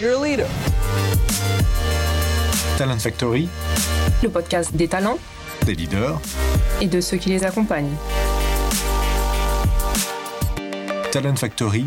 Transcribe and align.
You're 0.00 0.14
a 0.14 0.22
leader. 0.22 0.46
Talent 2.78 2.98
Factory, 3.00 3.50
le 4.22 4.30
podcast 4.30 4.74
des 4.74 4.88
talents, 4.88 5.18
des 5.66 5.74
leaders 5.74 6.18
et 6.80 6.86
de 6.86 7.02
ceux 7.02 7.18
qui 7.18 7.28
les 7.28 7.44
accompagnent. 7.44 7.94
Talent 11.12 11.36
Factory 11.36 11.84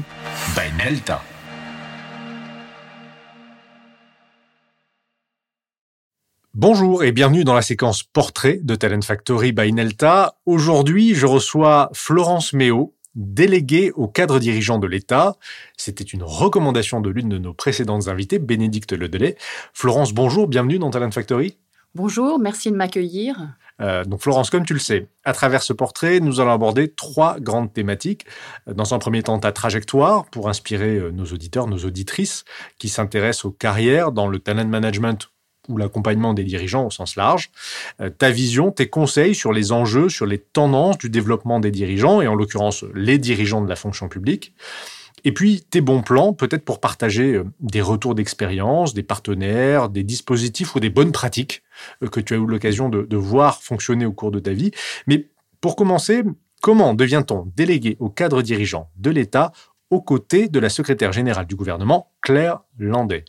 by 0.55 0.77
Nelta. 0.77 1.23
Bonjour 6.53 7.03
et 7.03 7.11
bienvenue 7.11 7.43
dans 7.43 7.55
la 7.55 7.63
séquence 7.63 8.03
portrait 8.03 8.59
de 8.61 8.75
Talent 8.75 9.01
Factory 9.01 9.53
by 9.53 9.73
Nelta. 9.73 10.35
Aujourd'hui, 10.45 11.15
je 11.15 11.25
reçois 11.25 11.89
Florence 11.93 12.53
Méo, 12.53 12.93
déléguée 13.15 13.91
au 13.91 14.07
cadre 14.07 14.39
dirigeant 14.39 14.79
de 14.79 14.87
l'État. 14.87 15.35
C'était 15.77 16.03
une 16.03 16.23
recommandation 16.23 17.01
de 17.01 17.09
l'une 17.09 17.29
de 17.29 17.37
nos 17.37 17.53
précédentes 17.53 18.07
invitées, 18.07 18.39
Bénédicte 18.39 18.93
Ledelay. 18.93 19.35
Florence, 19.73 20.13
bonjour, 20.13 20.47
bienvenue 20.47 20.79
dans 20.79 20.89
Talent 20.89 21.11
Factory. 21.11 21.57
Bonjour, 21.95 22.39
merci 22.39 22.71
de 22.71 22.75
m'accueillir. 22.75 23.55
Euh, 23.81 24.03
donc 24.03 24.21
Florence, 24.21 24.49
comme 24.49 24.65
tu 24.65 24.73
le 24.73 24.79
sais, 24.79 25.07
à 25.25 25.33
travers 25.33 25.63
ce 25.63 25.73
portrait, 25.73 26.19
nous 26.19 26.39
allons 26.39 26.51
aborder 26.51 26.89
trois 26.89 27.39
grandes 27.39 27.73
thématiques. 27.73 28.25
Dans 28.67 28.93
un 28.93 28.99
premier 28.99 29.23
temps, 29.23 29.39
ta 29.39 29.51
trajectoire 29.51 30.25
pour 30.25 30.49
inspirer 30.49 30.97
euh, 30.97 31.11
nos 31.11 31.25
auditeurs, 31.25 31.67
nos 31.67 31.79
auditrices 31.79 32.45
qui 32.79 32.89
s'intéressent 32.89 33.45
aux 33.45 33.51
carrières 33.51 34.11
dans 34.11 34.27
le 34.27 34.39
talent 34.39 34.67
management 34.67 35.32
ou 35.69 35.77
l'accompagnement 35.77 36.33
des 36.33 36.43
dirigeants 36.43 36.85
au 36.85 36.91
sens 36.91 37.15
large, 37.15 37.51
euh, 38.01 38.09
ta 38.09 38.31
vision, 38.31 38.71
tes 38.71 38.89
conseils 38.89 39.35
sur 39.35 39.53
les 39.53 39.71
enjeux, 39.71 40.09
sur 40.09 40.25
les 40.25 40.39
tendances 40.39 40.97
du 40.97 41.09
développement 41.09 41.59
des 41.59 41.71
dirigeants, 41.71 42.21
et 42.21 42.27
en 42.27 42.35
l'occurrence 42.35 42.83
les 42.93 43.17
dirigeants 43.17 43.61
de 43.61 43.69
la 43.69 43.75
fonction 43.75 44.09
publique. 44.09 44.53
Et 45.25 45.31
puis 45.31 45.61
tes 45.69 45.81
bons 45.81 46.01
plans, 46.01 46.33
peut-être 46.33 46.65
pour 46.65 46.79
partager 46.79 47.35
euh, 47.35 47.45
des 47.59 47.81
retours 47.81 48.15
d'expérience, 48.15 48.93
des 48.93 49.03
partenaires, 49.03 49.89
des 49.89 50.03
dispositifs 50.03 50.75
ou 50.75 50.79
des 50.79 50.89
bonnes 50.89 51.11
pratiques 51.11 51.63
euh, 52.03 52.07
que 52.07 52.19
tu 52.19 52.33
as 52.33 52.37
eu 52.37 52.45
l'occasion 52.45 52.89
de, 52.89 53.03
de 53.03 53.17
voir 53.17 53.61
fonctionner 53.61 54.05
au 54.05 54.11
cours 54.11 54.31
de 54.31 54.39
ta 54.39 54.51
vie. 54.51 54.71
Mais 55.07 55.29
pour 55.61 55.75
commencer, 55.75 56.23
comment 56.61 56.93
devient-on 56.93 57.51
délégué 57.55 57.95
au 57.99 58.09
cadre 58.09 58.41
dirigeant 58.41 58.89
de 58.97 59.11
l'État 59.11 59.53
aux 59.89 60.01
côtés 60.01 60.49
de 60.49 60.59
la 60.59 60.69
secrétaire 60.69 61.13
générale 61.13 61.45
du 61.45 61.55
gouvernement, 61.55 62.11
Claire 62.21 62.59
Landais? 62.77 63.25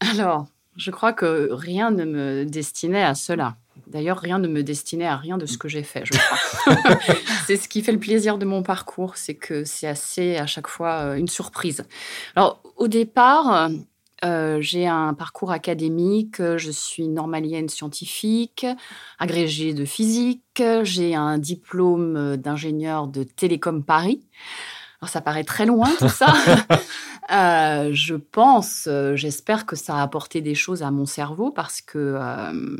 Alors, 0.00 0.46
je 0.76 0.90
crois 0.90 1.12
que 1.12 1.48
rien 1.52 1.90
ne 1.90 2.04
me 2.04 2.44
destinait 2.44 3.04
à 3.04 3.14
cela. 3.14 3.56
D'ailleurs, 3.86 4.18
rien 4.18 4.38
ne 4.38 4.48
me 4.48 4.62
destinait 4.62 5.06
à 5.06 5.16
rien 5.16 5.36
de 5.36 5.46
ce 5.46 5.58
que 5.58 5.68
j'ai 5.68 5.82
fait, 5.82 6.04
je 6.04 6.12
crois. 6.16 6.96
c'est 7.46 7.56
ce 7.56 7.68
qui 7.68 7.82
fait 7.82 7.92
le 7.92 7.98
plaisir 7.98 8.38
de 8.38 8.44
mon 8.44 8.62
parcours, 8.62 9.16
c'est 9.16 9.34
que 9.34 9.64
c'est 9.64 9.86
assez 9.86 10.36
à 10.36 10.46
chaque 10.46 10.68
fois 10.68 10.92
euh, 11.00 11.14
une 11.14 11.28
surprise. 11.28 11.84
Alors, 12.34 12.62
au 12.76 12.88
départ, 12.88 13.70
euh, 14.24 14.60
j'ai 14.60 14.86
un 14.86 15.12
parcours 15.12 15.50
académique, 15.50 16.36
je 16.38 16.70
suis 16.70 17.08
normalienne 17.08 17.68
scientifique, 17.68 18.66
agrégée 19.18 19.74
de 19.74 19.84
physique, 19.84 20.62
j'ai 20.82 21.14
un 21.14 21.38
diplôme 21.38 22.36
d'ingénieur 22.36 23.06
de 23.06 23.22
Télécom 23.22 23.84
Paris. 23.84 24.22
Alors 25.04 25.10
ça 25.10 25.20
paraît 25.20 25.44
très 25.44 25.66
loin 25.66 25.90
tout 25.98 26.08
ça. 26.08 26.32
Euh, 27.32 27.88
je 27.94 28.16
pense, 28.16 28.86
euh, 28.86 29.16
j'espère 29.16 29.64
que 29.64 29.76
ça 29.76 29.96
a 29.96 30.02
apporté 30.02 30.42
des 30.42 30.54
choses 30.54 30.82
à 30.82 30.90
mon 30.90 31.06
cerveau 31.06 31.50
parce 31.50 31.80
que 31.80 32.18
euh, 32.20 32.76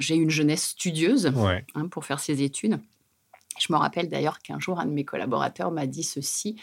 j'ai 0.00 0.16
une 0.16 0.30
jeunesse 0.30 0.70
studieuse 0.70 1.32
hein, 1.76 1.86
pour 1.86 2.04
faire 2.04 2.18
ces 2.18 2.42
études. 2.42 2.80
Je 3.56 3.72
me 3.72 3.78
rappelle 3.78 4.08
d'ailleurs 4.08 4.40
qu'un 4.40 4.58
jour, 4.58 4.80
un 4.80 4.86
de 4.86 4.90
mes 4.90 5.04
collaborateurs 5.04 5.70
m'a 5.70 5.86
dit 5.86 6.02
ceci. 6.02 6.56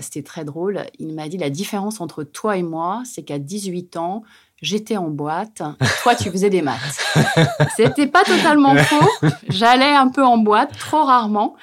C'était 0.00 0.22
très 0.22 0.44
drôle. 0.44 0.82
Il 0.98 1.14
m'a 1.14 1.28
dit 1.28 1.38
la 1.38 1.50
différence 1.50 2.00
entre 2.00 2.24
toi 2.24 2.56
et 2.56 2.62
moi, 2.62 3.02
c'est 3.04 3.22
qu'à 3.22 3.38
18 3.38 3.96
ans, 3.96 4.22
j'étais 4.64 4.96
en 4.96 5.08
boîte, 5.08 5.62
toi 6.02 6.14
tu 6.14 6.30
faisais 6.30 6.50
des 6.50 6.62
maths. 6.62 6.80
C'était 7.76 8.06
pas 8.06 8.24
totalement 8.24 8.74
faux. 8.76 9.28
J'allais 9.48 9.94
un 9.94 10.08
peu 10.08 10.24
en 10.24 10.38
boîte, 10.38 10.76
trop 10.78 11.04
rarement. 11.04 11.54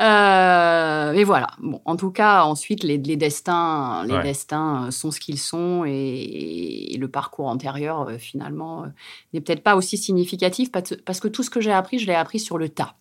Euh, 0.00 1.12
mais 1.14 1.24
voilà. 1.24 1.48
Bon, 1.58 1.80
en 1.84 1.96
tout 1.96 2.10
cas, 2.10 2.42
ensuite 2.42 2.82
les, 2.82 2.98
destins, 2.98 4.04
les 4.06 4.18
destins 4.22 4.90
sont 4.90 5.10
ce 5.10 5.20
qu'ils 5.20 5.38
sont 5.38 5.84
et, 5.86 6.96
le 6.98 7.08
parcours 7.08 7.46
antérieur 7.46 8.08
euh, 8.08 8.18
finalement 8.18 8.82
euh, 8.82 8.86
n'est 9.32 9.40
peut-être 9.40 9.62
pas 9.62 9.76
aussi 9.76 9.96
significatif 9.96 10.70
parce 10.72 11.20
que 11.20 11.28
tout 11.28 11.44
ce 11.44 11.50
que 11.50 11.60
j'ai 11.60 11.72
appris, 11.72 12.00
je 12.00 12.06
l'ai 12.06 12.14
appris 12.14 12.40
sur 12.40 12.58
le 12.58 12.68
tas. 12.68 12.94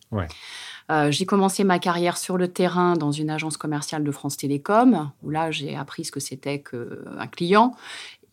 J'ai 1.10 1.26
commencé 1.26 1.64
ma 1.64 1.80
carrière 1.80 2.18
sur 2.18 2.38
le 2.38 2.48
terrain 2.48 2.96
dans 2.96 3.12
une 3.12 3.30
agence 3.30 3.58
commerciale 3.58 4.04
de 4.04 4.12
France 4.12 4.38
Télécom, 4.38 5.12
où 5.22 5.30
là 5.30 5.52
j'ai 5.52 5.76
appris 5.76 6.06
ce 6.06 6.12
que 6.12 6.20
c'était 6.20 6.62
qu'un 6.62 7.28
client 7.28 7.76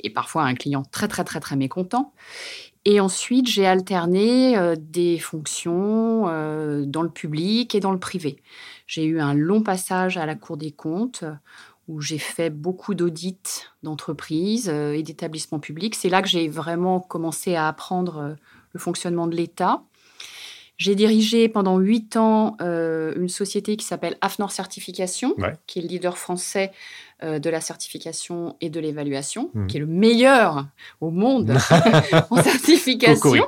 et 0.05 0.11
parfois 0.11 0.45
un 0.45 0.55
client 0.55 0.83
très 0.91 1.09
très 1.09 1.25
très 1.25 1.41
très 1.41 1.57
mécontent. 1.57 2.13
Et 2.85 3.01
ensuite, 3.01 3.49
j'ai 3.49 3.67
alterné 3.67 4.59
euh, 4.59 4.77
des 4.79 5.19
fonctions 5.19 6.29
euh, 6.29 6.85
dans 6.85 7.03
le 7.03 7.09
public 7.09 7.75
et 7.75 7.81
dans 7.81 7.93
le 7.93 7.99
privé. 7.99 8.43
J'ai 8.87 9.05
eu 9.05 9.21
un 9.21 9.33
long 9.33 9.63
passage 9.63 10.19
à 10.19 10.27
la 10.27 10.35
Cour 10.35 10.59
des 10.59 10.71
comptes 10.71 11.25
où 11.89 12.01
j'ai 12.01 12.19
fait 12.19 12.51
beaucoup 12.51 12.95
d'audits 12.95 13.65
d'entreprises 13.83 14.69
euh, 14.69 14.93
et 14.93 15.03
d'établissements 15.03 15.61
publics. 15.61 15.95
C'est 15.95 16.11
là 16.11 16.21
que 16.21 16.29
j'ai 16.29 16.49
vraiment 16.49 17.01
commencé 17.01 17.55
à 17.55 17.69
apprendre 17.69 18.37
le 18.73 18.81
fonctionnement 18.81 19.27
de 19.27 19.37
l'État. 19.37 19.83
J'ai 20.77 20.95
dirigé 20.95 21.49
pendant 21.49 21.79
huit 21.79 22.17
ans 22.17 22.57
une 22.61 23.29
société 23.29 23.77
qui 23.77 23.87
s'appelle 23.87 24.17
AFNOR 24.21 24.51
Certification, 24.51 25.37
qui 25.67 25.79
est 25.79 25.83
le 25.83 25.89
leader 25.89 26.19
français 26.19 26.73
euh, 27.25 27.39
de 27.39 27.49
la 27.49 27.61
certification 27.61 28.57
et 28.61 28.71
de 28.71 28.81
l'évaluation, 28.81 29.51
hmm. 29.55 29.69
qui 29.69 29.77
est 29.77 29.81
le 29.81 29.87
meilleur 29.87 30.67
au 31.01 31.11
monde 31.11 31.57
en 32.31 32.43
certification. 32.43 33.47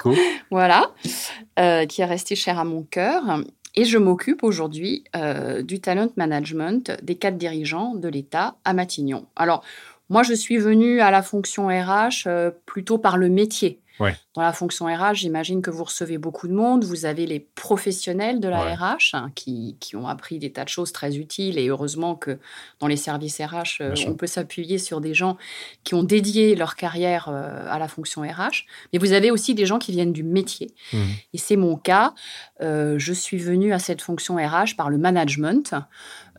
Voilà, 0.53 0.93
euh, 1.59 1.85
qui 1.85 2.01
est 2.01 2.07
resté 2.07 2.37
cher 2.37 2.59
à 2.61 2.65
mon 2.65 2.85
cœur. 2.85 3.23
Et 3.75 3.85
je 3.85 3.99
m'occupe 3.99 4.45
aujourd'hui 4.45 5.03
euh, 5.17 5.63
du 5.63 5.81
talent 5.81 6.09
management 6.17 6.93
des 7.03 7.17
quatre 7.17 7.37
dirigeants 7.37 7.95
de 7.95 8.09
l'État 8.09 8.55
à 8.65 8.73
Matignon. 8.73 9.27
Alors, 9.35 9.63
moi, 10.09 10.23
je 10.23 10.33
suis 10.33 10.59
venue 10.59 11.01
à 11.01 11.11
la 11.11 11.23
fonction 11.23 11.67
RH 11.67 12.29
plutôt 12.67 12.99
par 12.99 13.19
le 13.19 13.29
métier. 13.29 13.81
Dans 13.99 14.43
la 14.43 14.53
fonction 14.53 14.87
RH, 14.87 15.15
j'imagine 15.15 15.63
que 15.63 15.71
vous 15.71 15.85
recevez 15.85 16.19
beaucoup 16.19 16.49
de 16.49 16.53
monde. 16.53 16.85
Vous 16.85 17.07
avez 17.07 17.27
les 17.27 17.41
professionnels 17.41 18.41
de 18.41 18.49
la 18.49 18.75
RH 18.75 19.15
hein, 19.15 19.31
qui, 19.35 19.77
qui, 19.81 19.97
ont 19.97 20.07
appris 20.07 20.39
des 20.39 20.53
tas 20.53 20.65
de 20.65 20.69
choses 20.69 20.93
très 20.93 21.17
utiles. 21.17 21.59
Et 21.59 21.69
heureusement 21.69 22.15
que 22.15 22.39
dans 22.81 22.87
les 22.87 22.97
services 22.97 23.41
RH, 23.41 23.81
euh, 23.81 23.95
on 24.07 24.15
peut 24.15 24.27
s'appuyer 24.27 24.79
sur 24.79 25.01
des 25.01 25.15
gens 25.15 25.37
qui 25.85 25.95
ont 25.95 26.03
dédié 26.03 26.55
leur 26.55 26.77
carrière 26.77 27.29
euh, 27.29 27.67
à 27.69 27.79
la 27.79 27.89
fonction 27.89 28.23
RH. 28.23 28.67
Mais 28.93 28.99
vous 28.99 29.13
avez 29.13 29.31
aussi 29.31 29.55
des 29.55 29.67
gens 29.67 29.79
qui 29.79 29.93
viennent 29.93 30.13
du 30.13 30.23
métier. 30.23 30.75
Mmh. 30.93 30.99
Et 31.33 31.39
c'est 31.39 31.57
mon 31.57 31.77
cas. 31.77 32.15
Euh, 32.61 32.99
je 32.99 33.13
suis 33.13 33.39
venue 33.39 33.73
à 33.73 33.79
cette 33.79 34.03
fonction 34.03 34.37
RH 34.37 34.77
par 34.77 34.91
le 34.91 34.99
management. 34.99 35.75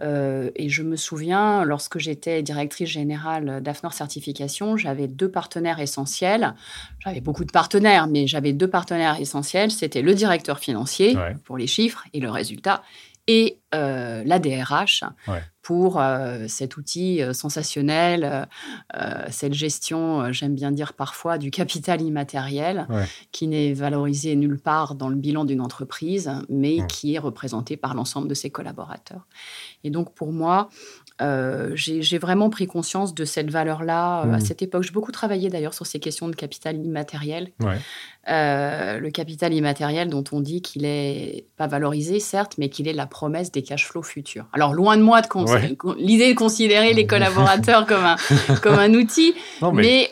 Et 0.01 0.69
je 0.69 0.83
me 0.83 0.95
souviens, 0.95 1.63
lorsque 1.63 1.97
j'étais 1.97 2.41
directrice 2.43 2.89
générale 2.89 3.61
d'AFNOR 3.61 3.93
Certification, 3.93 4.77
j'avais 4.77 5.07
deux 5.07 5.29
partenaires 5.29 5.79
essentiels. 5.79 6.53
J'avais 6.99 7.21
beaucoup 7.21 7.45
de 7.45 7.51
partenaires 7.51 8.07
mais 8.07 8.27
j'avais 8.27 8.53
deux 8.53 8.69
partenaires 8.69 9.19
essentiels. 9.19 9.71
C'était 9.71 10.01
le 10.01 10.13
directeur 10.13 10.59
financier 10.59 11.17
pour 11.45 11.57
les 11.57 11.67
chiffres 11.67 12.03
et 12.13 12.19
le 12.19 12.29
résultat, 12.29 12.83
et 13.27 13.59
euh, 13.75 14.23
la 14.25 14.39
DRH 14.39 15.03
pour 15.61 15.99
euh, 15.99 16.45
cet 16.47 16.77
outil 16.77 17.21
euh, 17.21 17.33
sensationnel, 17.33 18.47
cette 19.29 19.53
gestion, 19.53 20.31
j'aime 20.31 20.55
bien 20.55 20.71
dire 20.71 20.93
parfois, 20.93 21.37
du 21.37 21.51
capital 21.51 22.01
immatériel, 22.01 22.87
qui 23.31 23.47
n'est 23.47 23.73
valorisé 23.73 24.35
nulle 24.35 24.59
part 24.59 24.95
dans 24.95 25.09
le 25.09 25.15
bilan 25.15 25.43
d'une 25.43 25.61
entreprise, 25.61 26.31
mais 26.49 26.85
qui 26.87 27.15
est 27.15 27.19
représenté 27.19 27.75
par 27.75 27.93
l'ensemble 27.93 28.27
de 28.27 28.33
ses 28.33 28.49
collaborateurs. 28.49 29.27
Et 29.83 29.89
donc 29.89 30.13
pour 30.13 30.31
moi, 30.31 30.69
euh, 31.19 31.71
j'ai 31.73 32.17
vraiment 32.17 32.49
pris 32.49 32.67
conscience 32.67 33.15
de 33.15 33.25
cette 33.25 33.49
valeur-là 33.49 34.21
euh, 34.21 34.33
à 34.33 34.37
mmh. 34.37 34.41
cette 34.41 34.61
époque. 34.61 34.83
J'ai 34.83 34.91
beaucoup 34.91 35.11
travaillé 35.11 35.49
d'ailleurs 35.49 35.73
sur 35.73 35.85
ces 35.85 35.99
questions 35.99 36.27
de 36.27 36.35
capital 36.35 36.77
immatériel. 36.77 37.49
Euh, 38.29 38.99
le 38.99 39.09
capital 39.09 39.53
immatériel 39.53 40.09
dont 40.09 40.23
on 40.31 40.41
dit 40.41 40.61
qu'il 40.61 40.85
est 40.85 41.45
pas 41.55 41.67
valorisé, 41.67 42.19
certes, 42.19 42.53
mais 42.57 42.69
qu'il 42.69 42.87
est 42.87 42.93
la 42.93 43.07
promesse 43.07 43.51
des 43.51 43.63
cash 43.63 43.87
flows 43.87 44.03
futurs. 44.03 44.45
Alors, 44.53 44.73
loin 44.73 44.97
de 44.97 45.01
moi 45.01 45.21
de 45.21 45.27
l'idée 45.97 46.33
de 46.33 46.37
considérer 46.37 46.93
les 46.93 47.07
collaborateurs 47.07 47.85
comme, 47.87 48.03
un, 48.03 48.17
comme 48.61 48.77
un 48.77 48.93
outil, 48.93 49.33
mais, 49.73 50.11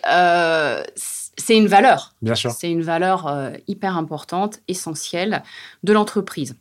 c'est 1.38 1.57
une 1.57 1.68
valeur. 1.68 2.15
Bien 2.21 2.33
sûr. 2.33 2.51
C'est 2.51 2.71
une 2.71 2.81
valeur 2.81 3.51
hyper 3.68 3.97
importante, 3.97 4.62
essentielle 4.69 5.44
de 5.83 5.91
l'entreprise. 5.91 6.56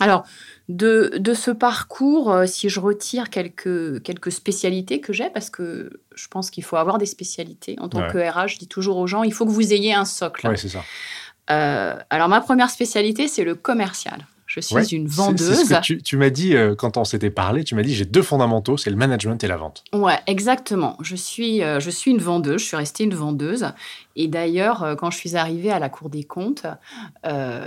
Alors, 0.00 0.24
de, 0.68 1.12
de, 1.18 1.34
ce 1.34 1.50
parcours, 1.50 2.32
euh, 2.32 2.46
si 2.46 2.68
je 2.68 2.80
retire 2.80 3.28
quelques, 3.28 4.02
quelques 4.02 4.32
spécialités 4.32 5.00
que 5.00 5.12
j'ai, 5.12 5.28
parce 5.28 5.50
que 5.50 6.00
je 6.14 6.28
pense 6.28 6.50
qu'il 6.50 6.64
faut 6.64 6.76
avoir 6.76 6.98
des 6.98 7.06
spécialités 7.06 7.76
en 7.80 7.88
tant 7.88 8.08
que 8.08 8.18
RH, 8.18 8.48
je 8.48 8.58
dis 8.58 8.68
toujours 8.68 8.96
aux 8.96 9.06
gens, 9.06 9.24
il 9.24 9.32
faut 9.32 9.44
que 9.44 9.50
vous 9.50 9.72
ayez 9.72 9.92
un 9.92 10.06
socle. 10.06 10.48
Oui, 10.48 10.56
c'est 10.56 10.70
ça. 10.70 10.82
Euh, 11.50 11.96
alors, 12.08 12.28
ma 12.28 12.40
première 12.40 12.70
spécialité, 12.70 13.28
c'est 13.28 13.44
le 13.44 13.54
commercial. 13.54 14.26
Je 14.60 14.82
suis 14.82 14.96
une 14.96 15.08
vendeuse. 15.08 15.68
Ce 15.68 15.74
que 15.74 15.94
tu, 15.94 16.16
m'as 16.16 16.30
dit 16.30 16.54
euh, 16.54 16.74
quand 16.74 16.96
on 16.96 17.04
s'était 17.04 17.30
parlé, 17.30 17.64
tu 17.64 17.74
m'as 17.74 17.82
dit 17.82 17.94
j'ai 17.94 18.04
deux 18.04 18.22
fondamentaux, 18.22 18.76
c'est 18.76 18.90
le 18.90 18.96
management 18.96 19.42
et 19.42 19.46
la 19.46 19.56
vente. 19.56 19.84
Ouais, 19.92 20.18
exactement. 20.26 20.96
Je 21.00 21.16
suis, 21.16 21.62
euh, 21.62 21.80
je 21.80 21.90
suis 21.90 22.10
une 22.10 22.18
vendeuse, 22.18 22.60
je 22.60 22.66
suis 22.66 22.76
restée 22.76 23.04
une 23.04 23.14
vendeuse. 23.14 23.66
Et 24.16 24.28
d'ailleurs, 24.28 24.84
euh, 24.84 24.94
quand 24.94 25.10
je 25.10 25.18
suis 25.18 25.36
arrivée 25.36 25.70
à 25.70 25.78
la 25.78 25.88
Cour 25.88 26.08
des 26.08 26.24
comptes, 26.24 26.66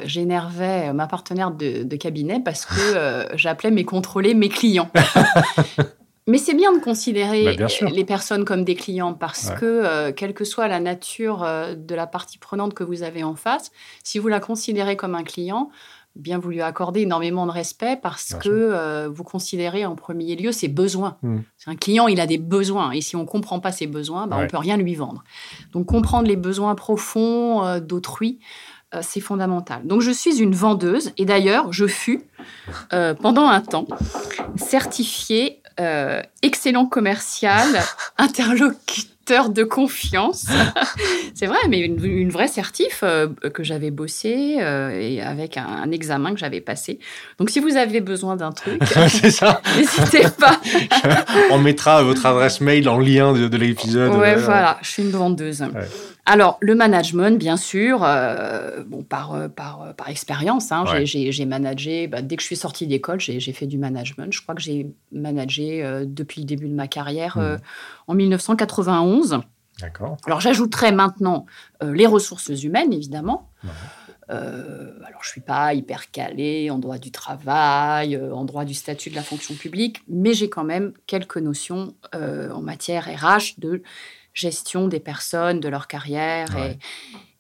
j'énervais 0.06 0.94
ma 0.94 1.08
partenaire 1.08 1.52
de, 1.52 1.84
de, 1.84 1.96
cabinet 1.96 2.42
parce 2.44 2.66
que 2.66 3.28
j'appelais 3.36 3.72
mes 3.72 3.86
contrôlés 3.86 4.34
mes 4.34 4.50
clients. 4.50 4.90
Mais 6.28 6.38
c'est 6.38 6.54
bien 6.54 6.74
de 6.74 6.80
considérer 6.80 7.56
bah, 7.56 7.68
les 7.90 8.04
personnes 8.04 8.44
comme 8.44 8.66
des 8.66 8.76
clients 8.76 9.14
parce 9.14 9.50
que, 9.52 9.66
euh, 9.66 10.12
quelle 10.12 10.34
que 10.34 10.44
soit 10.44 10.68
la 10.68 10.82
nature 10.82 11.44
euh, 11.44 11.74
de 11.74 11.96
la 11.96 12.06
partie 12.06 12.38
prenante 12.38 12.74
que 12.74 12.84
vous 12.84 13.04
avez 13.04 13.24
en 13.24 13.36
face, 13.36 13.72
si 14.04 14.20
vous 14.20 14.28
la 14.28 14.42
considérez 14.42 14.98
comme 14.98 15.16
un 15.16 15.24
client, 15.24 15.72
bien 16.18 16.40
vous 16.40 16.50
lui 16.50 16.62
accordez 16.62 17.02
énormément 17.02 17.46
de 17.46 17.52
respect 17.52 17.98
parce 18.02 18.34
que 18.34 18.50
euh, 18.50 19.10
vous 19.10 19.24
considérez 19.24 19.86
en 19.86 19.96
premier 19.96 20.36
lieu 20.36 20.52
ses 20.52 20.68
besoins. 20.68 21.18
C'est 21.58 21.70
un 21.70 21.76
client, 21.76 22.08
il 22.08 22.20
a 22.20 22.28
des 22.28 22.38
besoins 22.38 22.92
et 22.92 23.02
si 23.02 23.16
on 23.16 23.22
ne 23.22 23.28
comprend 23.28 23.60
pas 23.60 23.72
ses 23.72 23.88
besoins, 23.88 24.28
bah, 24.28 24.38
on 24.40 24.44
ne 24.44 24.48
peut 24.48 24.58
rien 24.58 24.78
lui 24.78 24.96
vendre. 24.96 25.24
Donc 25.74 25.88
comprendre 25.88 26.28
les 26.28 26.36
besoins 26.36 26.76
profonds 26.76 27.80
d'autrui, 27.80 28.40
c'est 29.02 29.20
fondamental. 29.20 29.86
Donc 29.86 30.02
je 30.02 30.12
suis 30.12 30.40
une 30.40 30.56
vendeuse 30.56 31.12
et 31.18 31.26
d'ailleurs 31.26 31.72
je 31.74 31.88
fus 31.88 32.24
pendant 32.90 33.48
un 33.48 33.62
temps 33.62 33.88
certifiée 34.56 35.62
euh, 35.80 36.22
excellent 36.42 36.86
commercial, 36.88 37.68
interlocuteur 38.18 39.50
de 39.50 39.64
confiance. 39.64 40.46
c'est 41.36 41.46
vrai, 41.46 41.58
mais 41.70 41.80
une, 41.80 42.30
vraie 42.30 42.48
certif 42.48 43.02
euh, 43.04 43.28
que 43.54 43.64
j'avais 43.64 43.92
bossé 43.92 44.58
euh, 44.60 45.00
et 45.00 45.22
avec 45.22 45.58
un, 45.58 45.92
examen 45.92 46.34
que 46.34 46.40
j'avais 46.40 46.62
passé. 46.62 47.00
Donc, 47.38 47.50
si 47.50 47.60
vous 47.60 47.76
avez 47.76 48.02
besoin 48.02 48.36
d'un 48.36 48.52
truc, 48.52 48.82
n'hésitez 48.96 50.28
pas. 50.40 50.60
On 51.52 51.60
mettra 51.60 52.02
votre 52.04 52.26
adresse 52.26 52.62
mail 52.62 52.90
en 52.90 53.00
lien 53.00 53.34
de, 53.34 53.58
l'épisode. 53.58 54.16
Ouais, 54.16 54.36
voilà, 54.36 54.78
je 54.82 54.90
suis 54.90 55.04
une 55.04 55.12
vendeuse. 55.12 55.64
Alors, 56.30 56.58
le 56.60 56.76
management, 56.76 57.40
bien 57.40 57.56
sûr, 57.56 58.04
euh, 58.04 58.84
bon, 58.86 59.02
par, 59.02 59.34
euh, 59.34 59.48
par, 59.48 59.82
euh, 59.82 59.94
par 59.94 60.10
expérience, 60.10 60.74
hein, 60.74 60.84
j'ai 61.06 61.46
managé, 61.46 62.08
bah, 62.08 62.22
dès 62.22 62.36
que 62.36 62.42
je 62.42 62.48
suis 62.48 62.58
sortie 62.58 62.86
d'école, 62.86 63.22
j'ai 63.22 63.54
fait 63.54 63.66
du 63.66 63.78
management. 63.78 64.34
Je 64.34 64.42
crois 64.42 64.54
que 64.54 64.62
j'ai 64.62 64.92
managé 65.14 65.82
depuis 66.06 66.42
le 66.42 66.46
début 66.46 66.68
de 66.68 66.74
ma 66.74 66.90
carrière 66.90 67.38
mmh. 67.38 67.58
en 68.08 68.14
1991. 68.14 69.40
D'accord. 69.80 70.18
Alors, 70.26 70.42
j'ajouterai 70.42 70.92
maintenant 70.92 71.46
les 71.82 72.06
ressources 72.06 72.50
humaines, 72.62 72.92
évidemment. 72.92 73.50
alors, 74.28 75.22
je 75.22 75.30
ne 75.30 75.32
suis 75.32 75.42
pas 75.42 75.74
hyper 75.74 76.12
calée 76.12 76.70
en 76.70 76.78
droit 76.78 76.98
du 76.98 77.12
travail, 77.12 78.18
en 78.18 78.44
droit 78.44 78.66
du 78.66 78.74
statut 78.74 79.10
de 79.10 79.16
la 79.16 79.24
fonction 79.24 79.56
publique, 79.56 80.02
mais 80.10 80.34
j'ai 80.34 80.50
quand 80.50 80.66
même 80.66 80.92
quelques 81.06 81.38
notions 81.38 81.96
en 82.14 82.62
matière 82.62 83.06
RH 83.06 83.60
de 83.60 83.82
gestion 84.38 84.88
des 84.88 85.00
personnes, 85.00 85.60
de 85.60 85.68
leur 85.68 85.88
carrière 85.88 86.48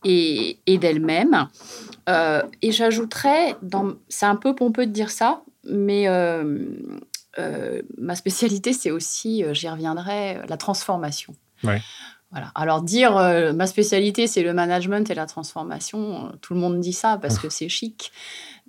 et, 0.03 0.59
et, 0.65 0.77
d'elles-mêmes. 0.77 1.47
Euh, 2.09 2.41
et 2.61 2.71
j'ajouterais, 2.71 3.55
c'est 4.09 4.25
un 4.25 4.35
peu 4.35 4.55
pompeux 4.55 4.87
de 4.87 4.91
dire 4.91 5.11
ça, 5.11 5.41
mais 5.63 6.07
euh, 6.07 6.59
euh, 7.37 7.81
ma 7.97 8.15
spécialité, 8.15 8.73
c'est 8.73 8.91
aussi, 8.91 9.43
j'y 9.51 9.69
reviendrai, 9.69 10.41
la 10.47 10.57
transformation. 10.57 11.35
Voilà. 12.31 12.51
Alors 12.55 12.81
dire 12.81 13.13
ma 13.55 13.67
spécialité 13.67 14.27
c'est 14.27 14.43
le 14.43 14.53
management 14.53 15.09
et 15.09 15.15
la 15.15 15.25
transformation, 15.25 16.33
tout 16.41 16.53
le 16.53 16.59
monde 16.59 16.81
dit 16.81 16.91
ça 16.91 17.17
parce 17.21 17.39
que 17.39 17.49
c'est 17.49 17.69
chic. 17.69 18.11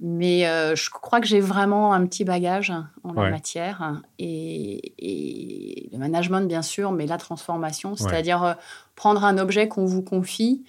Mais 0.01 0.47
euh, 0.47 0.77
je 0.77 0.91
crois 0.91 1.21
que 1.21 1.27
j'ai 1.27 1.41
vraiment 1.41 1.93
un 1.93 2.07
petit 2.07 2.25
bagage 2.25 2.73
en 3.03 3.13
la 3.13 3.31
matière. 3.31 4.01
Et, 4.19 5.89
le 5.93 5.99
management, 5.99 6.47
bien 6.47 6.63
sûr, 6.63 6.93
mais 6.93 7.07
la 7.07 7.19
transformation, 7.19 7.97
c'est-à-dire 7.97 8.45
euh, 8.45 8.55
prendre 8.95 9.25
un 9.25 9.39
objet 9.39 9.67
qu'on 9.67 9.87
vous 9.87 10.03
confie 10.03 10.65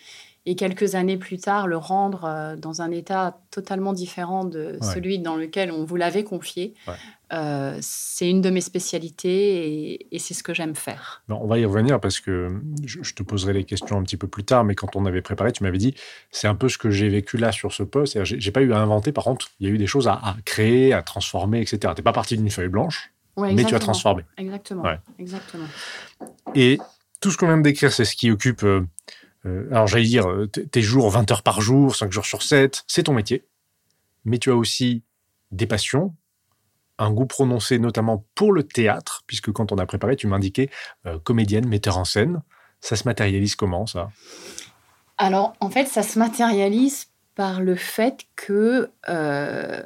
et 0.46 0.56
quelques 0.56 0.96
années 0.96 1.18
plus 1.18 1.38
tard 1.38 1.68
le 1.68 1.78
rendre 1.78 2.26
euh, 2.26 2.56
dans 2.56 2.82
un 2.82 2.90
état 2.90 3.38
totalement 3.52 3.94
différent 3.94 4.46
de 4.46 4.80
celui 4.82 5.20
dans 5.20 5.36
lequel 5.36 5.72
on 5.72 5.84
vous 5.84 5.96
l'avait 5.96 6.24
confié. 6.24 6.74
Euh, 7.32 7.78
c'est 7.82 8.28
une 8.28 8.42
de 8.42 8.50
mes 8.50 8.62
spécialités 8.62 10.06
et, 10.12 10.20
c'est 10.20 10.34
ce 10.34 10.42
que 10.42 10.54
j'aime 10.54 10.76
faire. 10.76 11.24
on 11.30 11.46
va 11.46 11.60
y 11.60 11.66
revenir 11.66 12.00
parce 12.00 12.20
que 12.20 12.50
je, 12.84 13.14
te 13.14 13.22
poserai 13.22 13.54
les 13.54 13.66
questions 13.66 13.98
un 13.98 14.04
petit 14.04 14.18
peu 14.18 14.28
plus 14.28 14.44
tard, 14.44 14.64
mais 14.64 14.74
quand 14.74 14.96
on 14.96 15.06
avait 15.06 15.22
préparé, 15.22 15.52
tu 15.52 15.64
m'avais 15.64 15.78
dit 15.78 15.94
c'est 16.32 16.48
un 16.48 16.56
peu 16.56 16.70
ce 16.70 16.78
que 16.78 16.90
j'ai 16.90 17.08
vécu 17.10 17.38
là 17.38 17.52
sur 17.52 17.72
ce 17.72 17.84
poste. 17.84 18.24
J'ai 18.24 18.52
pas 18.52 18.62
eu 18.62 18.74
à 18.74 18.80
inventer, 18.80 19.12
par 19.12 19.26
contre, 19.26 19.50
il 19.60 19.68
y 19.68 19.72
a 19.72 19.74
eu 19.74 19.78
des 19.78 19.88
choses 19.88 20.08
à, 20.08 20.36
créer, 20.44 20.92
à 20.94 21.04
transformer, 21.04 21.62
etc. 21.62 21.78
Tu 21.82 21.88
n'es 21.88 22.04
pas 22.04 22.14
parti 22.14 22.36
d'une 22.36 22.50
feuille 22.50 22.68
blanche, 22.68 23.12
mais 23.38 23.64
tu 23.64 23.76
as 23.76 23.80
transformé. 23.80 24.24
Exactement. 24.38 24.84
exactement. 25.20 25.68
Et 26.56 26.80
tout 27.22 27.30
ce 27.30 27.38
qu'on 27.38 27.48
vient 27.48 27.58
de 27.58 27.64
décrire, 27.64 27.94
c'est 27.94 28.06
ce 28.06 28.16
qui 28.16 28.32
occupe, 28.32 28.64
euh, 28.64 28.86
euh, 29.46 29.68
alors 29.70 29.86
j'allais 29.86 30.06
dire, 30.06 30.26
tes 30.72 30.82
jours, 30.82 31.10
20 31.12 31.30
heures 31.32 31.44
par 31.44 31.62
jour, 31.62 31.96
5 31.96 32.12
jours 32.12 32.26
sur 32.26 32.42
7, 32.42 32.84
c'est 32.88 33.04
ton 33.04 33.14
métier. 33.14 33.44
Mais 34.26 34.40
tu 34.40 34.50
as 34.50 34.56
aussi 34.56 35.04
des 35.52 35.68
passions, 35.68 36.16
un 37.00 37.12
goût 37.12 37.26
prononcé 37.26 37.80
notamment 37.80 38.26
pour 38.36 38.52
le 38.52 38.64
théâtre, 38.64 39.24
puisque 39.26 39.52
quand 39.52 39.72
on 39.72 39.78
a 39.78 39.86
préparé, 39.86 40.16
tu 40.16 40.28
m'indiquais 40.28 40.70
euh, 41.08 41.18
comédienne, 41.18 41.68
metteur 41.68 41.98
en 41.98 42.06
scène. 42.06 42.44
Ça 42.82 42.96
se 42.96 43.06
matérialise 43.06 43.56
comment 43.56 43.88
ça? 43.88 44.12
Alors 45.18 45.54
en 45.60 45.70
fait, 45.70 45.88
ça 45.88 46.04
se 46.04 46.20
matérialise 46.20 47.08
par 47.36 47.62
le 47.62 47.76
fait 47.76 48.26
que 48.36 48.92
euh, 49.08 49.82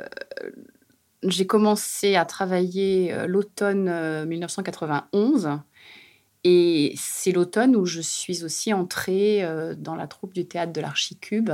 j'ai 1.23 1.45
commencé 1.45 2.15
à 2.15 2.25
travailler 2.25 3.13
euh, 3.13 3.27
l'automne 3.27 4.25
1991. 4.25 5.59
Et 6.43 6.93
c'est 6.97 7.31
l'automne 7.31 7.75
où 7.75 7.85
je 7.85 8.01
suis 8.01 8.43
aussi 8.43 8.73
entrée 8.73 9.47
dans 9.77 9.95
la 9.95 10.07
troupe 10.07 10.33
du 10.33 10.45
théâtre 10.45 10.73
de 10.73 10.81
l'Archicube, 10.81 11.51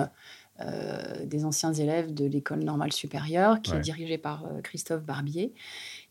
euh, 0.62 1.26
des 1.26 1.46
anciens 1.46 1.74
élèves 1.74 2.14
de 2.14 2.26
l'école 2.26 2.60
normale 2.60 2.92
supérieure, 2.92 3.62
qui 3.62 3.74
est 3.74 3.80
dirigée 3.80 4.18
par 4.18 4.46
euh, 4.46 4.62
Christophe 4.62 5.04
Barbier, 5.04 5.54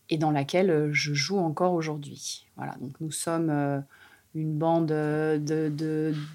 et 0.08 0.16
dans 0.16 0.30
laquelle 0.30 0.70
euh, 0.70 0.92
je 0.92 1.12
joue 1.12 1.38
encore 1.38 1.74
aujourd'hui. 1.74 2.46
Voilà, 2.56 2.74
donc 2.80 2.92
nous 3.00 3.10
sommes 3.10 3.82
une 4.34 4.58
bande 4.58 4.86
de, 4.86 5.40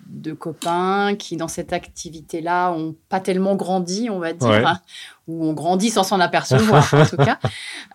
de, 0.08 0.34
copains 0.34 1.16
qui, 1.16 1.38
dans 1.38 1.48
cette 1.48 1.74
activité-là, 1.74 2.72
ont 2.72 2.96
pas 3.08 3.20
tellement 3.20 3.56
grandi, 3.56 4.10
on 4.10 4.20
va 4.20 4.34
dire, 4.34 4.68
hein, 4.68 4.80
ou 5.28 5.46
on 5.46 5.54
grandit 5.54 5.90
sans 5.90 6.04
s'en 6.04 6.20
apercevoir, 6.20 6.92
en 6.94 7.06
tout 7.06 7.18
cas. 7.18 7.40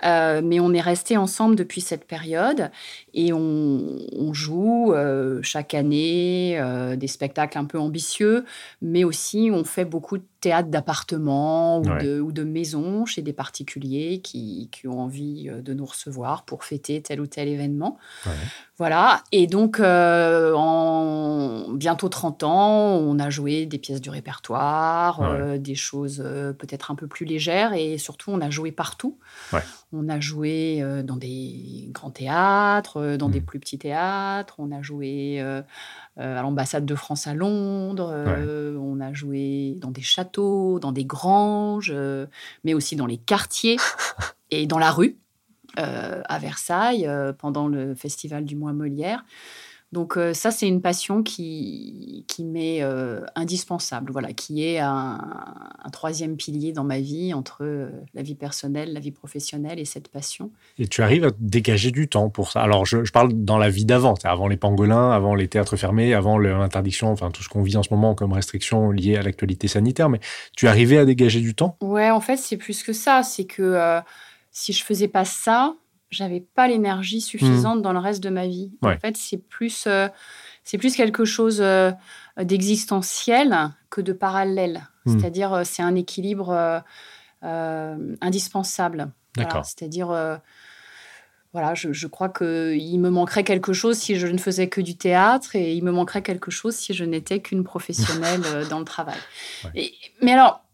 Euh, 0.05 0.41
mais 0.43 0.61
on 0.61 0.73
est 0.73 0.81
resté 0.81 1.17
ensemble 1.17 1.57
depuis 1.57 1.81
cette 1.81 2.07
période 2.07 2.71
et 3.13 3.33
on, 3.33 4.33
joue 4.33 4.93
euh, 4.93 5.41
chaque 5.43 5.75
année 5.75 6.59
euh, 6.61 6.95
des 6.97 7.09
spectacles 7.09 7.59
un 7.59 7.65
peu 7.65 7.79
ambitieux, 7.79 8.45
mais 8.81 9.05
aussi 9.05 9.51
on 9.53 9.65
fait 9.65 9.85
beaucoup 9.85 10.19
de 10.19 10.27
théâtre 10.41 10.71
d'appartements 10.71 11.81
ou, 11.81 11.83
de, 11.83 12.21
ou 12.21 12.33
de 12.33 12.45
maisons 12.45 13.05
chez 13.05 13.21
des 13.21 13.35
particuliers 13.35 14.21
qui, 14.23 14.71
qui, 14.73 14.89
ont 14.89 15.01
envie 15.01 15.51
de 15.51 15.75
nous 15.75 15.85
recevoir 15.85 16.45
pour 16.45 16.65
fêter 16.65 17.03
tel 17.03 17.21
ou 17.21 17.27
tel 17.27 17.49
événement. 17.49 17.99
Voilà, 18.79 19.25
et 19.33 19.49
donc 19.49 19.81
en 19.81 21.67
bientôt 21.73 22.09
30 22.09 22.43
ans, 22.45 22.95
on 22.95 23.19
a 23.19 23.29
joué 23.29 23.67
des 23.67 23.79
pièces 23.79 24.01
du 24.01 24.09
répertoire, 24.09 25.59
des 25.59 25.75
choses 25.75 26.25
peut-être 26.59 26.91
un 26.91 26.95
peu 26.95 27.07
plus 27.07 27.19
plus 27.19 27.27
légère 27.27 27.73
et 27.73 27.99
surtout 27.99 28.31
on 28.31 28.41
a 28.41 28.49
joué 28.49 28.71
partout. 28.71 29.19
On 29.93 30.11
a 30.11 30.21
joué 30.21 30.83
euh, 30.83 31.03
dans 31.03 31.17
des 31.17 31.89
grands 31.93 32.11
théâtres, 32.11 32.99
euh, 32.99 33.17
dans 33.17 33.31
des 33.31 33.41
mmh. 33.41 33.45
plus 33.45 33.59
petits 33.59 33.79
théâtres, 33.79 34.57
on 34.59 34.71
a 34.71 34.83
joué 34.83 35.41
euh, 35.41 35.63
à 36.19 36.43
l'ambassade 36.43 36.85
de 36.85 36.95
France 36.95 37.27
à 37.27 37.33
Londres, 37.33 38.13
on 38.79 39.01
a 39.01 39.13
joué 39.15 39.77
dans 39.79 39.91
des 39.91 40.03
châteaux, 40.03 40.79
dans 40.79 40.93
des 40.93 41.05
granges, 41.05 41.95
mais 42.65 42.75
aussi 42.75 42.97
dans 42.97 43.07
les 43.07 43.17
quartiers 43.17 43.77
et 44.51 44.67
dans 44.67 44.79
la 44.79 44.91
rue 44.91 45.17
à 45.77 46.39
Versailles 46.41 47.09
pendant 47.39 47.69
le 47.69 47.95
festival 47.95 48.45
du 48.45 48.57
mois 48.57 48.73
Molière. 48.73 49.25
Donc 49.91 50.19
euh, 50.19 50.35
ça, 50.35 50.51
c'est 50.51 50.69
une 50.69 50.83
passion 50.83 51.23
qui, 51.23 52.25
qui 52.29 52.45
m'est 52.45 52.83
euh, 52.83 53.25
indispensable, 53.35 54.13
voilà, 54.13 54.35
qui 54.35 54.67
est 54.67 54.79
un, 54.79 55.19
troisième 55.93 56.37
pilier 56.37 56.73
dans 56.73 56.85
ma 56.85 57.01
vie 57.01 57.33
entre 57.33 57.65
euh, 57.65 57.91
la 58.13 58.23
vie 58.23 58.35
personnelle, 58.35 58.93
la 58.93 59.01
vie 59.01 59.13
professionnelle 59.13 59.79
et 59.79 59.87
cette 59.87 60.09
passion. 60.09 60.51
Et 60.79 60.87
tu 60.87 61.03
arrives 61.03 61.25
à 61.25 61.31
dégager 61.39 61.91
du 61.91 62.07
temps 62.07 62.29
pour 62.29 62.51
ça. 62.53 62.61
Alors 62.61 62.85
je, 62.85 62.99
parle 63.11 63.33
dans 63.33 63.57
la 63.57 63.71
vie 63.71 63.87
d'avant, 63.87 64.15
avant 64.25 64.47
les 64.47 64.59
pangolins, 64.59 65.11
avant 65.11 65.35
les 65.35 65.49
théâtres 65.49 65.77
fermés, 65.77 66.13
avant 66.13 66.37
l'interdiction, 66.37 67.11
enfin 67.11 67.31
tout 67.31 67.43
ce 67.43 67.49
qu'on 67.49 67.63
vit 67.63 67.79
en 67.79 67.83
ce 67.83 67.93
moment 67.93 68.15
comme 68.15 68.35
restriction 68.35 68.91
liée 68.91 69.17
à 69.17 69.23
l'actualité 69.23 69.69
sanitaire, 69.69 70.11
mais 70.11 70.21
tu 70.55 70.69
arrivais 70.69 70.99
à 70.99 71.07
dégager 71.07 71.41
du 71.41 71.55
temps? 71.55 71.79
Ouais, 71.81 72.11
en 72.11 72.21
fait, 72.21 72.37
c'est 72.37 72.59
plus 72.59 72.83
que 72.83 72.93
ça. 72.93 73.23
C'est 73.23 73.47
que 73.47 74.01
si 74.51 74.75
je 74.75 74.85
faisais 74.85 75.09
pas 75.09 75.25
ça, 75.25 75.75
j'avais 76.11 76.41
pas 76.41 76.69
l'énergie 76.69 77.21
suffisante 77.21 77.79
hmm. 77.79 77.83
dans 77.83 77.93
le 77.93 77.99
reste 77.99 78.23
de 78.23 78.31
ma 78.31 78.47
vie. 78.47 78.73
En 78.83 78.97
fait, 78.97 79.17
c'est 79.17 79.37
plus, 79.37 79.85
euh, 79.87 80.09
c'est 80.65 80.79
plus 80.79 80.97
quelque 80.97 81.25
chose 81.25 81.61
euh, 81.61 81.93
d'existentiel 82.41 83.71
que 83.91 84.01
de 84.01 84.13
parallèle. 84.13 84.89
Hmm. 85.05 85.19
C'est-à-dire, 85.19 85.53
euh, 85.53 85.63
c'est 85.65 85.83
un 85.83 85.95
équilibre 85.95 86.83
indispensable. 87.43 89.13
D'accord. 89.37 89.65
C'est-à-dire, 89.65 90.09
voilà, 91.53 91.75
je, 91.75 91.93
je 91.93 92.07
crois 92.07 92.29
qu'il 92.29 93.01
me 93.01 93.11
manquerait 93.11 93.45
quelque 93.45 93.73
chose 93.73 93.97
si 93.97 94.17
je 94.17 94.27
ne 94.27 94.39
faisais 94.39 94.69
que 94.69 94.81
du 94.81 94.97
théâtre 94.97 95.55
et 95.55 95.75
il 95.75 95.85
me 95.85 95.93
manquerait 95.93 96.23
quelque 96.23 96.51
chose 96.51 96.75
si 96.75 96.95
je 96.95 97.05
n'étais 97.05 97.41
qu'une 97.41 97.65
professionnelle 97.65 98.43
dans 98.71 98.81
le 98.81 98.85
travail. 98.85 99.19
Et, 99.75 99.95
mais 100.21 100.33
alors, 100.33 100.65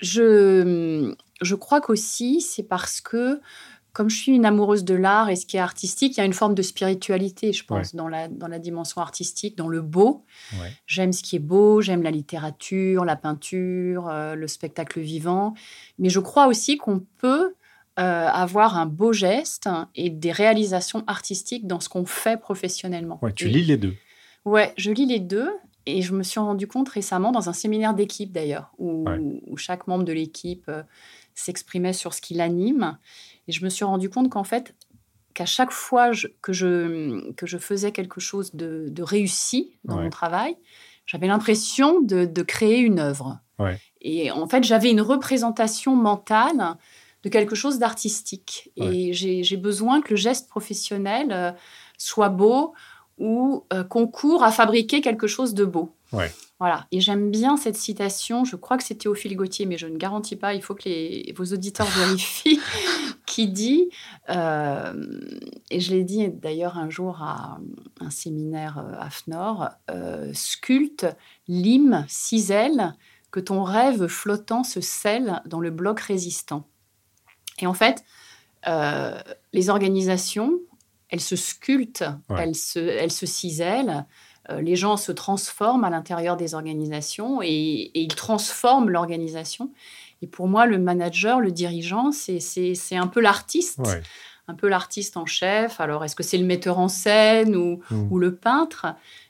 je, 0.00 1.14
je 1.40 1.54
crois 1.54 1.80
qu'aussi, 1.80 2.40
c'est 2.40 2.62
parce 2.62 3.00
que 3.00 3.40
comme 3.92 4.08
je 4.08 4.16
suis 4.16 4.32
une 4.32 4.46
amoureuse 4.46 4.84
de 4.84 4.94
l'art 4.94 5.28
et 5.28 5.36
ce 5.36 5.44
qui 5.44 5.58
est 5.58 5.60
artistique, 5.60 6.16
il 6.16 6.18
y 6.18 6.22
a 6.22 6.24
une 6.24 6.32
forme 6.32 6.54
de 6.54 6.62
spiritualité, 6.62 7.52
je 7.52 7.64
pense, 7.64 7.94
dans, 7.94 8.08
la, 8.08 8.28
dans 8.28 8.48
la 8.48 8.58
dimension 8.58 9.02
artistique, 9.02 9.56
dans 9.56 9.68
le 9.68 9.82
beau. 9.82 10.24
J'aime 10.86 11.12
ce 11.12 11.22
qui 11.22 11.36
est 11.36 11.40
beau, 11.40 11.80
j'aime 11.82 12.02
la 12.02 12.10
littérature, 12.10 13.04
la 13.04 13.16
peinture, 13.16 14.08
euh, 14.08 14.34
le 14.34 14.48
spectacle 14.48 15.00
vivant. 15.00 15.54
Mais 15.98 16.08
je 16.08 16.20
crois 16.20 16.46
aussi 16.46 16.78
qu'on 16.78 17.04
peut 17.18 17.54
euh, 17.98 18.28
avoir 18.28 18.78
un 18.78 18.86
beau 18.86 19.12
geste 19.12 19.68
et 19.94 20.08
des 20.08 20.32
réalisations 20.32 21.04
artistiques 21.06 21.66
dans 21.66 21.80
ce 21.80 21.90
qu'on 21.90 22.06
fait 22.06 22.40
professionnellement. 22.40 23.18
Ouais, 23.20 23.34
tu 23.34 23.48
lis 23.48 23.64
les 23.64 23.76
deux. 23.76 23.94
Ouais, 24.46 24.72
je 24.78 24.90
lis 24.90 25.06
les 25.06 25.20
deux. 25.20 25.50
Et 25.84 26.00
je 26.00 26.14
me 26.14 26.22
suis 26.22 26.38
rendu 26.38 26.68
compte 26.68 26.88
récemment 26.88 27.32
dans 27.32 27.48
un 27.48 27.52
séminaire 27.52 27.92
d'équipe 27.92 28.30
d'ailleurs, 28.30 28.72
où, 28.78 29.04
où, 29.48 29.56
chaque 29.56 29.88
membre 29.88 30.04
de 30.04 30.12
l'équipe 30.12 30.66
euh, 30.68 30.84
s'exprimait 31.34 31.92
sur 31.92 32.14
ce 32.14 32.20
qui 32.20 32.34
l'anime. 32.34 32.98
Et 33.48 33.52
je 33.52 33.64
me 33.64 33.70
suis 33.70 33.84
rendu 33.84 34.08
compte 34.10 34.30
qu'en 34.30 34.44
fait, 34.44 34.74
qu'à 35.34 35.46
chaque 35.46 35.72
fois 35.72 36.10
que, 36.40 36.52
je, 36.52 37.32
que 37.32 37.46
je 37.46 37.58
faisais 37.58 37.92
quelque 37.92 38.20
chose 38.20 38.54
de, 38.54 38.86
de 38.88 39.02
réussi 39.02 39.78
dans 39.84 40.00
mon 40.00 40.10
travail, 40.10 40.56
j'avais 41.06 41.26
l'impression 41.26 42.00
de, 42.00 42.24
de, 42.24 42.42
créer 42.42 42.78
une 42.78 42.98
œuvre. 42.98 43.38
Et 44.00 44.30
en 44.32 44.48
fait, 44.48 44.64
j'avais 44.64 44.90
une 44.90 45.00
représentation 45.00 45.94
mentale 45.94 46.76
de 47.22 47.28
quelque 47.28 47.54
chose 47.54 47.78
d'artistique. 47.78 48.70
Et 48.76 49.12
j'ai 49.12 49.56
besoin 49.56 50.00
que 50.00 50.10
le 50.10 50.16
geste 50.16 50.48
professionnel 50.48 51.28
euh, 51.30 51.52
soit 51.96 52.28
beau 52.28 52.74
ou 53.18 53.64
euh, 53.72 53.84
concourt 53.84 54.42
à 54.42 54.50
fabriquer 54.50 55.00
quelque 55.00 55.28
chose 55.28 55.54
de 55.54 55.64
beau. 55.64 55.94
Voilà. 56.58 56.86
Et 56.92 57.00
j'aime 57.00 57.30
bien 57.30 57.56
cette 57.56 57.76
citation. 57.76 58.44
Je 58.44 58.56
crois 58.56 58.76
que 58.76 58.84
c'est 58.84 58.94
Théophile 58.94 59.36
Gauthier, 59.36 59.66
mais 59.66 59.78
je 59.78 59.86
ne 59.86 59.96
garantis 59.96 60.36
pas. 60.36 60.54
Il 60.54 60.62
faut 60.62 60.74
que 60.74 60.84
les, 60.84 61.34
vos 61.36 61.46
auditeurs 61.46 61.86
vérifient. 61.96 62.60
qui 63.32 63.48
dit, 63.48 63.88
euh, 64.28 64.92
et 65.70 65.80
je 65.80 65.94
l'ai 65.94 66.04
dit 66.04 66.28
d'ailleurs 66.28 66.76
un 66.76 66.90
jour 66.90 67.22
à 67.22 67.58
un 67.98 68.10
séminaire 68.10 68.76
euh, 68.76 68.92
à 68.98 69.08
FNOR, 69.08 69.70
euh, 69.90 70.30
sculpte, 70.34 71.06
lime, 71.48 72.04
cisèle, 72.08 72.94
que 73.30 73.40
ton 73.40 73.62
rêve 73.62 74.06
flottant 74.06 74.64
se 74.64 74.82
scelle 74.82 75.40
dans 75.46 75.60
le 75.60 75.70
bloc 75.70 76.00
résistant. 76.00 76.68
Et 77.58 77.66
en 77.66 77.72
fait, 77.72 78.04
les 78.66 79.70
organisations, 79.70 80.60
elles 81.08 81.22
se 81.22 81.36
sculptent, 81.36 82.04
elles, 82.36 82.54
se, 82.54 82.78
elles 82.78 83.10
se 83.10 83.24
cisèlent, 83.24 84.04
les 84.50 84.76
gens 84.76 84.96
se 84.96 85.12
transforment 85.12 85.84
à 85.84 85.90
l'intérieur 85.90 86.36
des 86.36 86.54
organisations 86.54 87.40
et, 87.42 87.90
ils 87.94 88.08
transforment 88.08 88.90
l'organisation. 88.90 89.70
Et 90.22 90.26
pour 90.26 90.48
moi, 90.48 90.66
le 90.66 90.78
manager, 90.78 91.40
le 91.40 91.50
dirigeant, 91.50 92.12
c'est 92.12 92.96
un 92.96 93.06
peu 93.08 93.20
l'artiste. 93.20 93.80
Un 94.48 94.54
peu 94.54 94.68
l'artiste 94.68 95.16
en 95.16 95.26
chef. 95.26 95.80
Alors, 95.80 96.04
est-ce 96.04 96.16
que 96.16 96.22
c'est 96.22 96.38
le 96.38 96.44
metteur 96.44 96.78
en 96.78 96.88
scène 96.88 97.54
ou, 97.54 97.80
hmm. 97.90 98.18
le 98.18 98.34
peintre? 98.34 98.86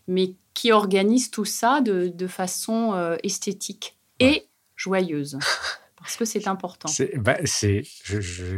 Mais 0.08 0.34
qui 0.54 0.72
organise 0.72 1.30
tout 1.30 1.44
ça 1.44 1.80
de, 1.80 2.26
façon 2.26 2.92
euh, 2.94 3.16
esthétique 3.22 3.96
et 4.20 4.46
joyeuse? 4.76 5.38
Parce 5.96 6.16
que 6.16 6.24
c'est 6.24 6.48
important. 6.48 6.90
Bah, 7.16 7.36
j'ai 7.44 7.84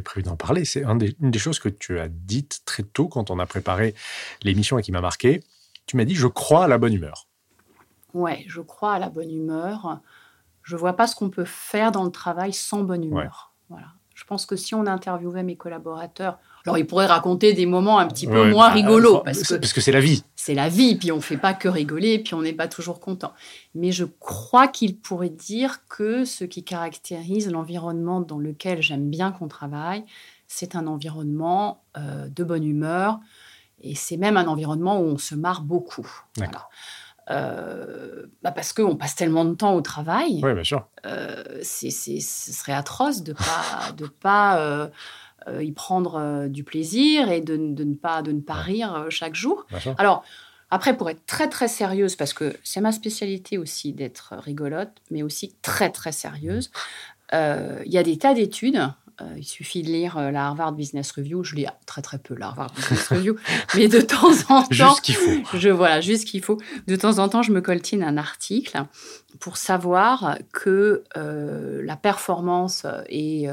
prévu 0.02 0.23
d'en 0.23 0.37
parler. 0.37 0.64
C'est 0.64 0.82
une 0.82 1.30
des 1.30 1.38
choses 1.38 1.58
que 1.58 1.68
tu 1.68 1.99
as 1.99 2.08
dites 2.08 2.62
très 2.64 2.84
tôt 2.84 3.06
quand 3.06 3.30
on 3.30 3.38
a 3.38 3.44
préparé 3.44 3.94
l'émission 4.42 4.78
et 4.78 4.82
qui 4.82 4.92
m'a 4.92 5.02
marqué 5.02 5.42
tu 5.87 5.97
m'as 5.97 6.05
dit, 6.05 6.14
je 6.14 6.26
crois 6.26 6.64
à 6.64 6.69
la 6.69 6.79
bonne 6.79 6.95
humeur. 6.95 7.26
Ouais, 8.12 8.45
je 8.47 8.61
crois 8.61 8.95
à 8.95 8.99
la 8.99 9.09
bonne 9.09 9.31
humeur. 9.31 10.00
Je 10.62 10.76
vois 10.76 10.95
pas 10.95 11.07
ce 11.07 11.17
qu'on 11.17 11.31
peut 11.31 11.45
faire 11.45 11.93
dans 11.93 12.05
le 12.05 12.11
travail 12.11 12.53
sans 12.53 12.83
bonne 12.83 13.05
humeur. 13.05 13.53
Voilà. 13.69 13.88
Je 14.14 14.25
pense 14.25 14.47
que 14.47 14.55
si 14.55 14.75
on 14.75 14.87
interviewait 14.87 15.43
mes 15.43 15.57
collaborateurs, 15.57 16.38
alors 16.64 16.79
ils 16.79 16.87
pourraient 16.87 17.07
raconter 17.07 17.53
des 17.53 17.67
moments 17.67 17.99
un 17.99 18.07
petit 18.07 18.26
peu 18.26 18.49
moins 18.50 18.69
bah, 18.69 18.75
rigolos. 18.75 19.19
Parce 19.19 19.43
que, 19.43 19.55
parce 19.57 19.73
que 19.73 19.81
c'est 19.81 19.93
la 19.93 20.00
vie. 20.00 20.23
C'est 20.37 20.55
la 20.55 20.69
vie, 20.69 20.95
puis 20.95 21.11
on 21.11 21.21
fait 21.21 21.37
pas 21.37 21.53
que 21.53 21.69
rigoler, 21.69 22.21
puis 22.21 22.35
on 22.35 22.43
n'est 22.43 22.53
pas 22.53 22.69
toujours 22.69 23.00
content. 23.00 23.33
Mais 23.75 23.91
je 23.91 24.05
crois 24.05 24.69
qu'ils 24.69 24.97
pourraient 24.97 25.29
dire 25.29 25.81
que 25.88 26.25
ce 26.25 26.45
qui 26.45 26.62
caractérise 26.62 27.50
l'environnement 27.50 28.21
dans 28.21 28.38
lequel 28.38 28.81
j'aime 28.81 29.11
bien 29.11 29.33
qu'on 29.33 29.49
travaille, 29.49 30.05
c'est 30.47 30.76
un 30.76 30.87
environnement 30.87 31.83
euh, 31.97 32.29
de 32.29 32.45
bonne 32.45 32.64
humeur, 32.64 33.19
et 33.81 33.95
c'est 33.95 34.16
même 34.16 34.37
un 34.37 34.47
environnement 34.47 34.99
où 35.00 35.04
on 35.04 35.19
se 35.19 35.35
marre 35.35 35.62
beaucoup. 35.62 36.09
Voilà. 36.37 36.69
Euh, 37.31 38.26
bah 38.43 38.52
parce 38.52 38.73
qu'on 38.75 38.97
passe 38.97 39.14
tellement 39.14 39.45
de 39.45 39.54
temps 39.54 39.75
au 39.75 39.81
travail. 39.81 40.40
Oui, 40.43 40.52
bien 40.52 40.64
sûr. 40.64 40.87
Euh, 41.07 41.62
ce 41.62 41.90
serait 41.90 42.73
atroce 42.73 43.23
de 43.23 43.33
pas, 43.33 43.93
de 43.97 44.07
pas 44.07 44.59
euh, 44.59 45.62
y 45.62 45.73
prendre 45.73 46.49
du 46.49 46.64
plaisir 46.64 47.31
et 47.31 47.40
de, 47.40 47.57
de, 47.57 47.85
ne 47.85 47.95
pas, 47.95 48.23
de 48.23 48.33
ne 48.33 48.40
pas 48.40 48.54
rire 48.54 49.07
chaque 49.09 49.35
jour. 49.35 49.66
Alors, 49.99 50.25
après, 50.71 50.97
pour 50.97 51.09
être 51.11 51.25
très, 51.26 51.49
très 51.49 51.69
sérieuse, 51.69 52.16
parce 52.16 52.33
que 52.33 52.57
c'est 52.62 52.81
ma 52.81 52.93
spécialité 52.93 53.59
aussi 53.59 53.93
d'être 53.93 54.35
rigolote, 54.37 54.93
mais 55.11 55.23
aussi 55.23 55.54
très, 55.62 55.90
très 55.90 56.12
sérieuse, 56.12 56.71
il 57.33 57.93
y 57.93 57.99
a 57.99 58.02
des 58.02 58.16
tas 58.16 58.35
d'études 58.35 58.81
euh, 59.21 59.35
il 59.37 59.44
suffit 59.44 59.83
de 59.83 59.88
lire 59.88 60.18
euh, 60.18 60.30
la 60.30 60.47
Harvard 60.47 60.73
Business 60.73 61.12
Review. 61.12 61.44
Je 61.44 61.54
lis 61.54 61.66
très 61.87 62.02
très 62.02 62.18
peu 62.18 62.35
la 62.35 62.49
Harvard 62.49 62.73
Business 62.75 63.09
Review, 63.09 63.37
mais 63.75 63.88
de 63.88 64.00
temps 64.00 64.33
en 64.49 64.62
temps, 64.62 64.66
juste 64.71 65.00
qu'il 65.02 65.14
faut. 65.14 65.59
Je 65.59 65.68
voilà, 65.68 66.00
juste 66.00 66.26
qu'il 66.26 66.42
faut. 66.42 66.59
De 66.87 66.97
temps 66.97 67.18
en 67.18 67.28
temps, 67.28 67.42
je 67.42 67.52
me 67.52 67.61
coltine 67.61 68.02
un 68.02 68.16
article 68.16 68.85
pour 69.40 69.56
savoir 69.56 70.38
que 70.52 71.04
euh, 71.16 71.83
la 71.85 71.97
performance 71.97 72.87
et 73.09 73.47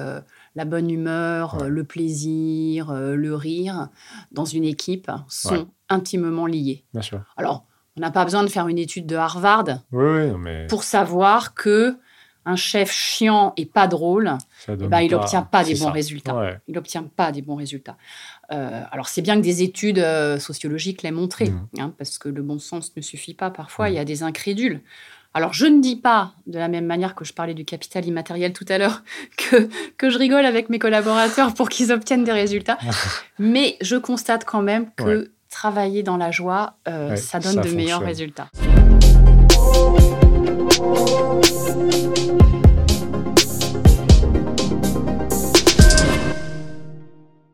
la 0.55 0.65
bonne 0.65 0.89
humeur, 0.89 1.65
le 1.67 1.83
plaisir, 1.83 2.93
le 2.93 3.35
rire 3.35 3.89
dans 4.31 4.45
une 4.45 4.65
équipe 4.65 5.11
sont 5.27 5.67
intimement 5.89 6.45
liés. 6.45 6.83
Bien 6.93 7.01
sûr. 7.01 7.21
Alors, 7.37 7.65
on 7.97 8.01
n'a 8.01 8.11
pas 8.11 8.23
besoin 8.23 8.43
de 8.43 8.49
faire 8.49 8.67
une 8.67 8.77
étude 8.77 9.05
de 9.05 9.15
Harvard 9.15 9.65
mais... 9.91 10.67
pour 10.67 10.83
savoir 10.83 11.53
que 11.53 11.97
un 12.45 12.55
chef 12.55 12.91
chiant 12.91 13.53
et 13.57 13.65
pas 13.65 13.87
drôle, 13.87 14.37
eh 14.67 14.75
ben, 14.75 15.01
il 15.01 15.11
n'obtient 15.11 15.43
pas 15.43 15.63
des 15.63 15.75
bons 15.75 15.91
résultats. 15.91 16.59
Il 16.67 16.75
n'obtient 16.75 17.03
pas 17.03 17.31
des 17.31 17.41
bons 17.41 17.55
résultats. 17.55 17.97
Alors 18.49 19.07
c'est 19.07 19.21
bien 19.21 19.37
que 19.37 19.41
des 19.41 19.63
études 19.63 19.99
euh, 19.99 20.37
sociologiques 20.39 21.03
l'aient 21.03 21.11
montré, 21.11 21.49
mmh. 21.49 21.79
hein, 21.79 21.93
parce 21.97 22.17
que 22.17 22.29
le 22.29 22.41
bon 22.41 22.59
sens 22.59 22.91
ne 22.95 23.01
suffit 23.01 23.33
pas. 23.33 23.49
Parfois, 23.49 23.89
il 23.89 23.95
y 23.95 23.99
a 23.99 24.05
des 24.05 24.23
incrédules. 24.23 24.81
Alors 25.33 25.53
je 25.53 25.65
ne 25.65 25.81
dis 25.81 25.95
pas, 25.95 26.33
de 26.47 26.59
la 26.59 26.67
même 26.67 26.85
manière 26.85 27.15
que 27.15 27.23
je 27.23 27.31
parlais 27.33 27.53
du 27.53 27.63
capital 27.63 28.05
immatériel 28.05 28.51
tout 28.51 28.65
à 28.67 28.77
l'heure, 28.77 29.03
que, 29.37 29.69
que 29.97 30.09
je 30.09 30.17
rigole 30.17 30.45
avec 30.45 30.69
mes 30.69 30.79
collaborateurs 30.79 31.53
pour 31.53 31.69
qu'ils 31.69 31.91
obtiennent 31.91 32.23
des 32.23 32.33
résultats, 32.33 32.77
mais 33.39 33.77
je 33.81 33.95
constate 33.95 34.43
quand 34.45 34.61
même 34.61 34.91
que 34.95 35.31
travailler 35.49 36.03
dans 36.03 36.17
la 36.17 36.31
joie, 36.31 36.75
euh, 36.87 37.15
ça 37.15 37.39
donne 37.39 37.61
de 37.61 37.69
meilleurs 37.71 38.01
résultats. 38.01 38.49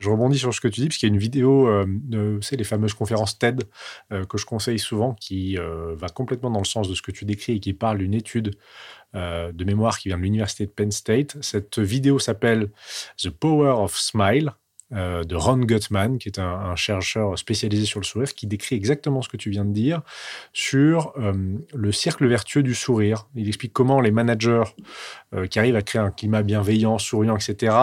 Je 0.07 0.11
rebondis 0.13 0.39
sur 0.39 0.53
ce 0.53 0.61
que 0.61 0.69
tu 0.69 0.79
dis, 0.79 0.87
parce 0.87 0.97
qu'il 0.97 1.09
y 1.09 1.11
a 1.11 1.13
une 1.13 1.19
vidéo, 1.19 1.67
euh, 1.67 2.39
c'est 2.41 2.55
les 2.55 2.63
fameuses 2.63 2.93
conférences 2.93 3.37
TED 3.37 3.65
euh, 4.13 4.23
que 4.23 4.37
je 4.37 4.45
conseille 4.45 4.79
souvent, 4.79 5.13
qui 5.13 5.57
euh, 5.57 5.95
va 5.95 6.07
complètement 6.07 6.49
dans 6.49 6.61
le 6.61 6.65
sens 6.65 6.87
de 6.87 6.95
ce 6.95 7.01
que 7.01 7.11
tu 7.11 7.25
décris 7.25 7.57
et 7.57 7.59
qui 7.59 7.73
parle 7.73 7.97
d'une 7.97 8.13
étude 8.13 8.55
euh, 9.15 9.51
de 9.51 9.65
mémoire 9.65 9.99
qui 9.99 10.07
vient 10.07 10.17
de 10.17 10.23
l'université 10.23 10.65
de 10.65 10.71
Penn 10.71 10.91
State. 10.91 11.35
Cette 11.41 11.79
vidéo 11.79 12.19
s'appelle 12.19 12.69
The 13.17 13.31
Power 13.31 13.71
of 13.71 13.97
Smile. 13.97 14.53
Euh, 14.93 15.25
de 15.25 15.35
Ron 15.35 15.57
Gutman, 15.57 16.17
qui 16.17 16.29
est 16.29 16.39
un, 16.39 16.73
chercheur 16.77 17.37
spécialisé 17.37 17.85
sur 17.85 17.99
le 17.99 18.05
sourire, 18.05 18.33
qui 18.33 18.47
décrit 18.47 18.77
exactement 18.77 19.21
ce 19.21 19.27
que 19.27 19.35
tu 19.35 19.49
viens 19.49 19.65
de 19.65 19.73
dire 19.73 20.01
sur 20.53 21.11
euh, 21.17 21.33
le 21.73 21.91
cercle 21.91 22.25
vertueux 22.25 22.63
du 22.63 22.73
sourire. 22.73 23.27
Il 23.35 23.49
explique 23.49 23.73
comment 23.73 23.99
les 23.99 24.11
managers 24.11 24.63
euh, 25.35 25.45
qui 25.45 25.59
arrivent 25.59 25.75
à 25.75 25.81
créer 25.81 26.01
un 26.01 26.09
climat 26.09 26.41
bienveillant, 26.41 26.99
souriant, 26.99 27.35
etc., 27.35 27.75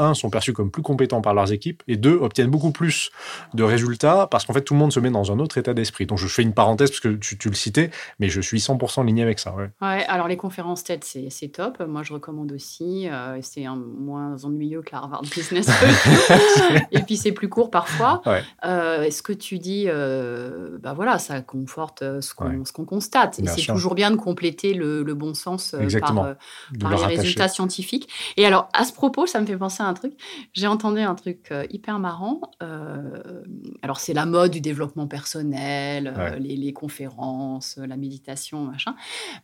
un, 0.00 0.14
sont 0.14 0.30
perçus 0.30 0.52
comme 0.52 0.70
plus 0.70 0.82
compétents 0.82 1.20
par 1.20 1.34
leurs 1.34 1.52
équipes, 1.52 1.82
et 1.88 1.96
deux, 1.96 2.16
obtiennent 2.16 2.50
beaucoup 2.50 2.72
plus 2.72 3.10
de 3.54 3.62
résultats 3.62 4.26
parce 4.30 4.44
qu'en 4.46 4.52
fait, 4.52 4.62
tout 4.62 4.74
le 4.74 4.80
monde 4.80 4.92
se 4.92 5.00
met 5.00 5.10
dans 5.10 5.30
un 5.32 5.38
autre 5.38 5.58
état 5.58 5.74
d'esprit. 5.74 6.06
Donc, 6.06 6.18
je 6.18 6.26
fais 6.26 6.42
une 6.42 6.54
parenthèse 6.54 6.90
parce 6.90 7.00
que 7.00 7.08
tu, 7.08 7.38
tu 7.38 7.48
le 7.48 7.54
citais, 7.54 7.90
mais 8.18 8.28
je 8.28 8.40
suis 8.40 8.58
100% 8.58 9.02
aligné 9.02 9.22
avec 9.22 9.38
ça. 9.38 9.54
Ouais. 9.54 9.70
Ouais, 9.80 10.04
alors 10.06 10.26
les 10.28 10.36
conférences 10.36 10.84
TED, 10.84 11.04
c'est 11.04 11.48
top. 11.48 11.80
Moi, 11.86 12.02
je 12.02 12.12
recommande 12.12 12.52
aussi. 12.52 13.08
euh, 13.08 13.38
c'est 13.42 13.64
moins 13.98 14.42
ennuyeux 14.44 14.82
que 14.82 14.90
la 14.92 14.98
Harvard 14.98 15.22
Business. 15.22 15.68
Et 16.92 17.00
puis, 17.00 17.16
c'est 17.16 17.32
plus 17.32 17.48
court 17.48 17.70
parfois. 17.70 18.22
Ouais. 18.26 18.42
Euh, 18.64 19.10
ce 19.10 19.22
que 19.22 19.32
tu 19.32 19.58
dis, 19.58 19.84
euh, 19.88 20.78
bah 20.80 20.92
voilà, 20.94 21.18
ça 21.18 21.40
conforte 21.40 22.02
euh, 22.02 22.20
ce 22.20 22.34
qu'on 22.34 22.46
Ouais. 22.50 22.86
constate. 22.86 23.38
Et 23.38 23.46
c'est 23.46 23.66
toujours 23.72 23.94
bien 23.94 24.10
de 24.10 24.16
compléter 24.16 24.74
le, 24.74 25.02
le 25.02 25.14
bon 25.14 25.34
sens 25.34 25.70
par, 25.70 25.80
les 25.84 26.84
rattacher. 26.84 27.16
résultats 27.16 27.48
scientifiques. 27.48 28.08
Et 28.36 28.46
alors, 28.46 28.68
à 28.72 28.84
ce 28.84 28.92
propos, 28.92 29.26
ça 29.26 29.40
me 29.40 29.46
fait 29.46 29.56
penser 29.56 29.82
à 29.82 29.88
un 29.90 29.94
truc. 29.94 30.14
J'ai 30.54 30.66
entendu 30.66 31.00
un 31.00 31.14
truc 31.14 31.48
euh, 31.52 31.66
hyper 31.70 31.98
marrant. 31.98 32.40
Euh, 32.62 33.42
alors, 33.82 34.00
c'est 34.00 34.14
la 34.14 34.24
mode 34.26 34.50
du 34.52 34.60
développement 34.60 35.06
personnel, 35.06 36.06
euh, 36.06 36.30
Ouais. 36.30 36.38
les, 36.40 36.56
les 36.56 36.72
conférences, 36.72 37.76
la 37.76 37.96
méditation, 37.96 38.62
machin. 38.64 38.94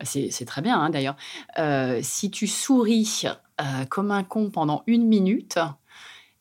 C'est 0.03 0.31
c'est 0.31 0.45
très 0.47 0.63
bien, 0.63 0.79
hein, 0.81 0.91
d'ailleurs. 0.91 1.17
Euh, 1.59 2.01
si 2.03 2.31
tu 2.31 2.47
souris 2.47 3.25
euh, 3.61 3.85
comme 3.89 4.11
un 4.11 4.25
con 4.25 4.51
pendant 4.51 4.83
une 4.87 5.07
minute, 5.07 5.59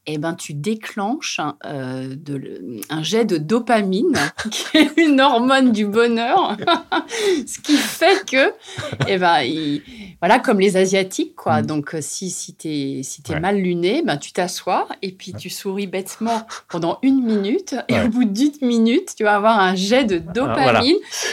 eh 0.08 0.18
ben, 0.18 0.34
tu 0.36 0.54
déclenches 0.54 1.40
euh, 1.66 2.16
de 2.16 2.80
un 2.90 3.02
jet 3.04 3.26
de 3.26 3.38
dopamine, 3.38 4.18
qui 4.52 4.78
est 4.78 4.92
une 4.98 5.20
hormone 5.22 5.72
du 5.72 5.86
bonheur, 5.88 6.56
ce 7.48 7.60
qui 7.60 7.76
fait 7.78 8.24
que, 8.26 8.54
eh 9.08 9.18
ben, 9.18 9.42
il- 9.42 9.82
voilà, 10.22 10.40
comme 10.40 10.60
les 10.60 10.78
Asiatiques, 10.78 11.36
quoi. 11.36 11.62
Mm. 11.62 11.66
Donc, 11.66 11.96
euh, 11.96 12.00
si, 12.02 12.30
si 12.30 12.56
tu 12.56 12.68
es, 12.70 13.04
si 13.04 13.22
Ouais. 13.30 13.40
mal 13.40 13.58
luné, 13.58 14.02
ben, 14.04 14.18
tu 14.18 14.32
t'assois 14.32 14.88
et 15.02 15.12
puis 15.12 15.34
tu 15.34 15.50
souris 15.50 15.88
bêtement 15.88 16.46
pendant 16.70 17.00
une 17.02 17.24
minute. 17.24 17.76
Et 17.88 17.94
Ouais. 17.96 18.04
au 18.06 18.10
bout 18.10 18.26
d'une 18.26 18.52
minute, 18.62 19.14
tu 19.18 19.24
vas 19.24 19.36
avoir 19.36 19.60
un 19.60 19.74
jet 19.76 20.04
de 20.04 20.20
dopamine 20.20 20.64
voilà. 20.64 20.82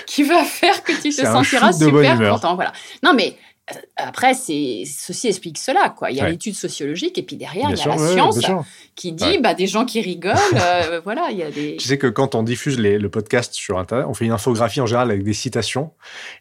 qui 0.06 0.22
va 0.22 0.42
faire 0.44 0.82
que 0.82 0.92
tu 0.92 1.10
te 1.10 1.22
sentiras 1.22 1.72
super 1.72 2.18
content. 2.32 2.54
Voilà. 2.54 2.72
Non, 3.02 3.12
mais 3.14 3.36
euh, 3.36 3.51
après, 3.96 4.34
ceci 4.34 5.28
explique 5.28 5.56
cela. 5.58 5.90
Quoi. 5.96 6.10
Il 6.10 6.16
y 6.16 6.20
a 6.20 6.24
Ouais. 6.24 6.30
l'étude 6.32 6.54
sociologique 6.54 7.16
et 7.16 7.22
puis 7.22 7.36
derrière, 7.36 7.68
Bien 7.68 7.76
il 7.76 7.78
y 7.78 7.80
a 7.80 7.82
sûr, 7.82 7.94
la 7.94 8.02
ouais, 8.02 8.12
science 8.12 8.40
qui 8.96 9.12
dit 9.12 9.24
Ouais. 9.24 9.38
bah, 9.40 9.54
des 9.54 9.66
gens 9.66 9.84
qui 9.84 10.00
rigolent. 10.00 10.34
euh, 10.60 11.00
voilà, 11.04 11.28
il 11.30 11.38
y 11.38 11.42
a 11.42 11.50
des. 11.50 11.76
Tu 11.76 11.86
sais 11.86 11.96
que 11.98 12.08
quand 12.08 12.34
on 12.34 12.42
diffuse 12.42 12.78
les- 12.78 12.98
le 12.98 13.08
podcast 13.08 13.54
sur 13.54 13.78
Internet, 13.78 14.06
on 14.08 14.14
fait 14.14 14.24
une 14.24 14.32
infographie 14.32 14.80
en 14.80 14.86
général 14.86 15.10
avec 15.10 15.22
des 15.22 15.32
citations. 15.32 15.92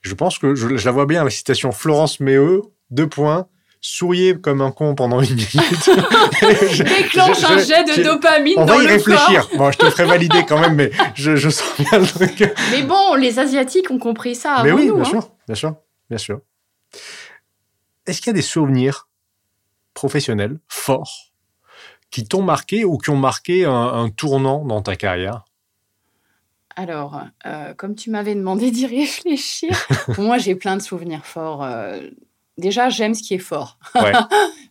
Je 0.02 0.14
pense 0.16 0.40
que 0.40 0.56
je, 0.56 0.76
je 0.78 0.86
la 0.86 0.92
vois 0.92 1.06
bien, 1.06 1.24
la 1.24 1.30
citation 1.30 1.72
Florence 1.72 2.20
Méheux, 2.20 2.64
deux 2.90 3.08
points, 3.08 3.48
souriez 3.82 4.36
comme 4.40 4.62
un 4.62 4.72
con 4.72 4.96
pendant 4.96 5.22
une 5.22 5.36
minute. 5.36 5.50
Je- 6.72 6.84
Déclenche 6.84 7.40
je- 7.40 7.46
un 7.46 7.58
je- 7.60 7.66
jet 7.66 7.98
de 7.98 8.04
dopamine 8.04 8.54
On 8.58 8.66
dans 8.66 8.78
va 8.78 8.84
y 8.84 8.88
le 8.88 8.94
réfléchir. 8.94 9.48
corps. 9.48 9.58
Bon, 9.60 9.72
je 9.72 9.78
te 9.78 9.90
ferai 9.90 10.06
valider 10.06 10.44
quand 10.48 10.60
même, 10.60 10.76
mais 10.76 10.92
je, 11.16 11.38
sens 11.50 11.64
bien 11.80 12.00
le 12.00 12.06
truc. 12.08 12.52
Mais 12.72 12.82
bon, 12.84 13.14
les 13.16 13.38
Asiatiques 13.40 13.90
ont 13.92 14.00
compris 14.00 14.34
ça 14.36 14.54
avant 14.56 14.64
mais 14.64 14.72
oui, 14.72 14.88
nous. 14.88 14.96
bien 14.96 15.04
hein. 15.06 15.10
sûr, 15.10 15.30
bien 15.48 15.56
sûr, 15.56 15.76
bien 16.10 16.18
sûr. 16.18 16.40
Est-ce 18.06 18.20
qu'il 18.20 18.28
y 18.28 18.32
a 18.32 18.34
des 18.34 18.42
souvenirs 18.42 19.08
professionnels 19.94 20.60
forts 20.68 21.32
qui 22.10 22.26
t'ont 22.26 22.44
marqué 22.44 22.84
ou 22.86 22.98
qui 22.98 23.10
ont 23.10 23.18
marqué 23.18 23.66
un, 23.66 23.72
un 23.74 24.10
tournant 24.10 24.66
dans 24.66 24.82
ta 24.82 24.96
carrière? 24.96 25.46
Alors, 26.76 27.22
euh, 27.46 27.74
comme 27.74 27.96
tu 27.96 28.10
m'avais 28.10 28.36
demandé 28.36 28.72
d'y 28.72 28.86
réfléchir, 29.00 29.72
pour 30.14 30.24
moi, 30.24 30.38
j'ai 30.38 30.56
plein 30.56 30.78
de 30.78 30.82
souvenirs 30.82 31.26
forts. 31.26 31.64
euh, 31.64 32.02
Déjà, 32.58 32.90
j'aime 32.90 33.14
ce 33.14 33.24
qui 33.24 33.34
est 33.34 33.40
fort. 33.40 33.78
Ouais. 33.96 34.14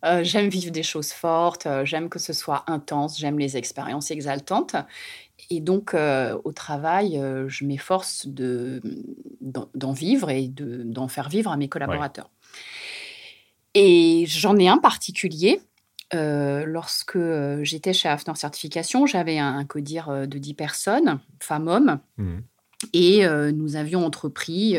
Euh, 0.02 0.24
j'aime 0.24 0.48
vivre 0.48 0.70
des 0.72 0.82
choses 0.82 1.12
fortes, 1.12 1.68
j'aime 1.84 2.08
que 2.08 2.18
ce 2.18 2.32
soit 2.32 2.64
intense, 2.68 3.18
j'aime 3.18 3.38
les 3.38 3.58
expériences 3.58 4.10
exaltantes. 4.10 4.74
Et 5.52 5.60
donc, 5.60 5.94
euh, 5.94 6.38
au 6.44 6.52
travail, 6.52 7.18
euh, 7.18 7.48
je 7.48 7.64
m'efforce 7.64 8.28
de- 8.28 8.80
d'en 9.74 9.92
vivre 9.92 10.30
et 10.30 10.46
de- 10.46 10.82
d'en 10.84 11.08
faire 11.08 11.28
vivre 11.28 11.50
à 11.50 11.56
mes 11.56 11.68
collaborateurs. 11.68 12.30
Et 13.74 14.24
j'en 14.26 14.56
ai 14.56 14.68
un 14.68 14.78
particulier. 14.78 15.60
euh, 16.12 16.64
lorsque 16.66 17.16
j'étais 17.62 17.92
chez 17.92 18.08
Hafner 18.08 18.34
Certification, 18.34 19.06
j'avais 19.06 19.38
un, 19.38 19.56
un 19.58 19.64
codir 19.64 20.26
de 20.26 20.38
10 20.38 20.54
personnes, 20.54 21.20
femmes-hommes, 21.38 22.00
Mhm. 22.18 22.42
et 22.92 23.24
nous 23.54 23.76
avions 23.76 24.04
entrepris, 24.04 24.76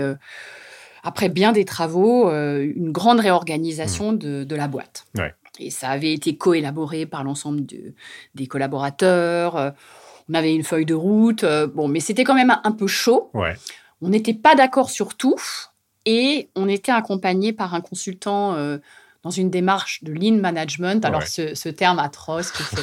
après 1.04 1.30
bien 1.30 1.54
des 1.54 1.64
travaux, 1.64 2.30
une 2.30 2.92
grande 2.92 3.22
réorganisation 3.22 4.12
de, 4.12 4.44
de 4.44 4.56
la 4.58 4.68
boîte. 4.68 5.06
Mmh. 5.16 5.20
Ouais. 5.22 5.34
Et 5.60 5.70
ça 5.70 5.88
avait 5.88 6.12
été 6.12 6.36
coélaboré 6.36 7.06
par 7.06 7.24
l'ensemble 7.24 7.66
de- 7.66 7.94
des 8.36 8.48
collaborateurs. 8.48 9.74
On 10.32 10.34
avait 10.34 10.56
une 10.56 10.64
feuille 10.64 10.86
de 10.86 10.94
route. 10.94 11.44
euh, 11.44 11.68
bon, 11.68 11.88
mais 11.88 12.00
c'était 12.00 12.24
quand 12.24 12.36
même 12.36 12.50
un, 12.52 12.62
un 12.64 12.72
peu 12.72 12.88
chaud. 12.88 13.30
Ouais. 13.34 13.54
On 14.02 14.10
n'était 14.10 14.34
pas 14.34 14.56
d'accord 14.56 14.90
sur 14.90 15.16
tout. 15.16 15.36
Et 16.06 16.50
on 16.56 16.68
était 16.68 16.92
accompagné 16.92 17.54
par 17.54 17.76
un 17.76 17.82
consultant 17.82 18.56
euh, 18.56 18.80
dans 19.24 19.30
une 19.30 19.52
démarche 19.52 20.04
de 20.04 20.12
lean 20.14 20.38
management. 20.40 21.06
Alors, 21.06 21.20
Ouais. 21.22 21.28
ce, 21.28 21.54
ce 21.54 21.70
terme 21.70 22.00
atroce 22.00 22.50
qui 22.52 22.64
fait, 22.64 22.82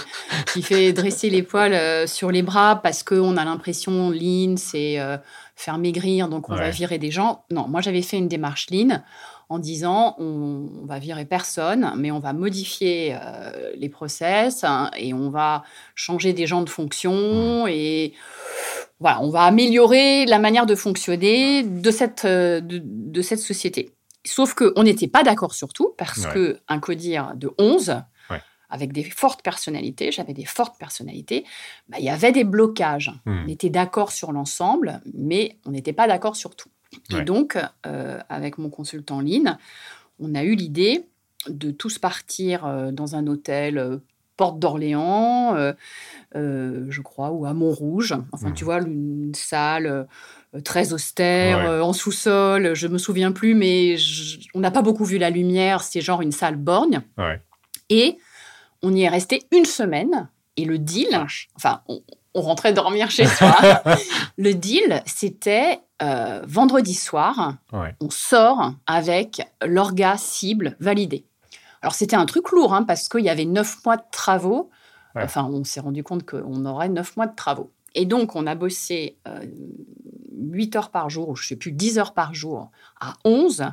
qui 0.52 0.62
fait 0.62 0.92
dresser 0.92 1.28
les 1.30 1.42
poils 1.42 1.72
euh, 1.74 2.06
sur 2.06 2.30
les 2.30 2.42
bras 2.42 2.76
parce 2.80 3.02
qu'on 3.02 3.36
a 3.36 3.44
l'impression 3.44 4.10
lean, 4.10 4.56
c'est 4.56 4.98
faire 5.56 5.78
maigrir, 5.78 6.28
donc 6.28 6.48
on 6.50 6.54
va 6.54 6.70
virer 6.70 6.98
des 6.98 7.10
gens. 7.10 7.44
Non, 7.50 7.66
moi, 7.66 7.80
j'avais 7.80 8.02
fait 8.02 8.18
une 8.18 8.28
démarche 8.28 8.68
lean 8.70 9.02
en 9.48 9.58
disant 9.58 10.14
on, 10.18 10.68
on 10.82 10.86
va 10.86 10.98
virer 10.98 11.24
personne, 11.24 11.92
mais 11.96 12.10
on 12.10 12.18
va 12.18 12.32
modifier 12.32 13.16
euh, 13.20 13.72
les 13.76 13.88
process 13.88 14.62
hein, 14.64 14.90
et 14.96 15.14
on 15.14 15.30
va 15.30 15.62
changer 15.94 16.32
des 16.32 16.46
gens 16.46 16.62
de 16.62 16.68
fonction 16.70 17.66
et 17.66 18.12
voilà, 19.00 19.20
on 19.22 19.30
va 19.30 19.42
améliorer 19.42 20.26
la 20.26 20.38
manière 20.38 20.66
de 20.66 20.74
fonctionner 20.74 21.62
de 21.62 21.90
cette, 21.90 22.24
euh, 22.24 22.60
de, 22.60 22.80
de 22.84 23.22
cette 23.22 23.38
société. 23.38 23.90
Sauf 24.26 24.54
qu'on 24.54 24.82
n'était 24.82 25.06
pas 25.08 25.22
d'accord 25.22 25.54
sur 25.54 25.72
tout, 25.72 25.94
parce 25.96 26.24
Ouais. 26.24 26.32
que 26.34 26.58
un 26.68 26.80
codir 26.80 27.32
de 27.36 27.50
11, 27.58 28.02
Ouais. 28.28 28.42
avec 28.68 28.92
des 28.92 29.04
fortes 29.04 29.42
personnalités, 29.42 30.10
j'avais 30.12 30.34
des 30.34 30.44
fortes 30.44 30.76
personnalités, 30.78 31.44
bah, 31.88 31.96
il 32.00 32.04
y 32.04 32.10
avait 32.10 32.32
des 32.32 32.44
blocages. 32.44 33.12
Hmm. 33.24 33.44
On 33.46 33.48
était 33.48 33.70
d'accord 33.70 34.10
sur 34.12 34.32
l'ensemble, 34.32 35.00
mais 35.14 35.56
on 35.64 35.70
n'était 35.70 35.92
pas 35.94 36.06
d'accord 36.08 36.36
sur 36.36 36.56
tout. 36.56 36.68
Et 37.10 37.22
donc, 37.24 37.58
euh, 37.86 38.18
avec 38.28 38.58
mon 38.58 38.70
consultant 38.70 39.20
Lynn, 39.20 39.58
on 40.20 40.34
a 40.34 40.42
eu 40.44 40.54
l'idée 40.54 41.06
de 41.48 41.70
tous 41.70 41.98
partir 41.98 42.64
euh, 42.66 42.90
dans 42.92 43.14
un 43.14 43.26
hôtel 43.26 43.78
euh, 43.78 43.98
Porte 44.36 44.58
d'Orléans, 44.58 45.54
euh, 45.56 45.72
euh, 46.36 46.86
je 46.90 47.00
crois, 47.02 47.30
ou 47.30 47.44
à 47.46 47.54
Montrouge. 47.54 48.14
Enfin, 48.32 48.52
tu 48.52 48.64
vois, 48.64 48.80
une 48.80 49.32
salle 49.34 49.86
euh, 50.54 50.60
très 50.60 50.92
austère, 50.92 51.58
Ouais. 51.58 51.80
en 51.80 51.92
sous-sol, 51.92 52.74
je 52.74 52.86
me 52.86 52.98
souviens 52.98 53.32
plus, 53.32 53.54
mais 53.54 53.96
je- 53.96 54.38
on 54.54 54.60
n'a 54.60 54.70
pas 54.70 54.82
beaucoup 54.82 55.04
vu 55.04 55.18
la 55.18 55.30
lumière, 55.30 55.82
c'est 55.82 56.00
genre 56.00 56.22
une 56.22 56.32
salle 56.32 56.56
borgne. 56.56 57.00
Ouais. 57.16 57.42
Et 57.90 58.18
on 58.82 58.94
y 58.94 59.02
est 59.02 59.08
resté 59.08 59.42
une 59.50 59.64
semaine, 59.64 60.28
et 60.56 60.64
le 60.64 60.78
deal, 60.78 61.08
enfin, 61.56 61.82
on, 61.88 62.00
on 62.34 62.40
rentrait 62.42 62.72
dormir 62.72 63.10
chez 63.10 63.26
soi. 63.26 63.56
le 64.38 64.52
deal, 64.54 65.02
c'était 65.06 65.80
euh, 66.02 66.42
vendredi 66.46 66.94
soir, 66.94 67.54
Ouais. 67.72 67.94
on 68.00 68.10
sort 68.10 68.72
avec 68.86 69.42
l'orga 69.64 70.16
cible 70.16 70.76
validé. 70.80 71.24
Alors 71.82 71.94
c'était 71.94 72.16
un 72.16 72.26
truc 72.26 72.50
lourd, 72.52 72.74
hein, 72.74 72.82
parce 72.84 73.08
qu'il 73.08 73.24
y 73.24 73.30
avait 73.30 73.44
neuf 73.44 73.84
mois 73.84 73.96
de 73.96 74.02
travaux. 74.10 74.70
Ouais. 75.14 75.22
Enfin, 75.24 75.44
on 75.50 75.64
s'est 75.64 75.80
rendu 75.80 76.02
compte 76.04 76.24
qu'on 76.28 76.64
aurait 76.66 76.88
neuf 76.88 77.16
mois 77.16 77.26
de 77.26 77.34
travaux. 77.34 77.72
Et 77.94 78.04
donc, 78.04 78.36
on 78.36 78.46
a 78.46 78.54
bossé 78.54 79.16
euh, 79.26 79.40
8 80.36 80.76
heures 80.76 80.90
par 80.90 81.08
jour, 81.10 81.30
ou 81.30 81.36
je 81.36 81.44
ne 81.44 81.46
sais 81.48 81.56
plus, 81.56 81.72
10 81.72 81.98
heures 81.98 82.14
par 82.14 82.34
jour, 82.34 82.70
à 83.00 83.14
11, 83.24 83.64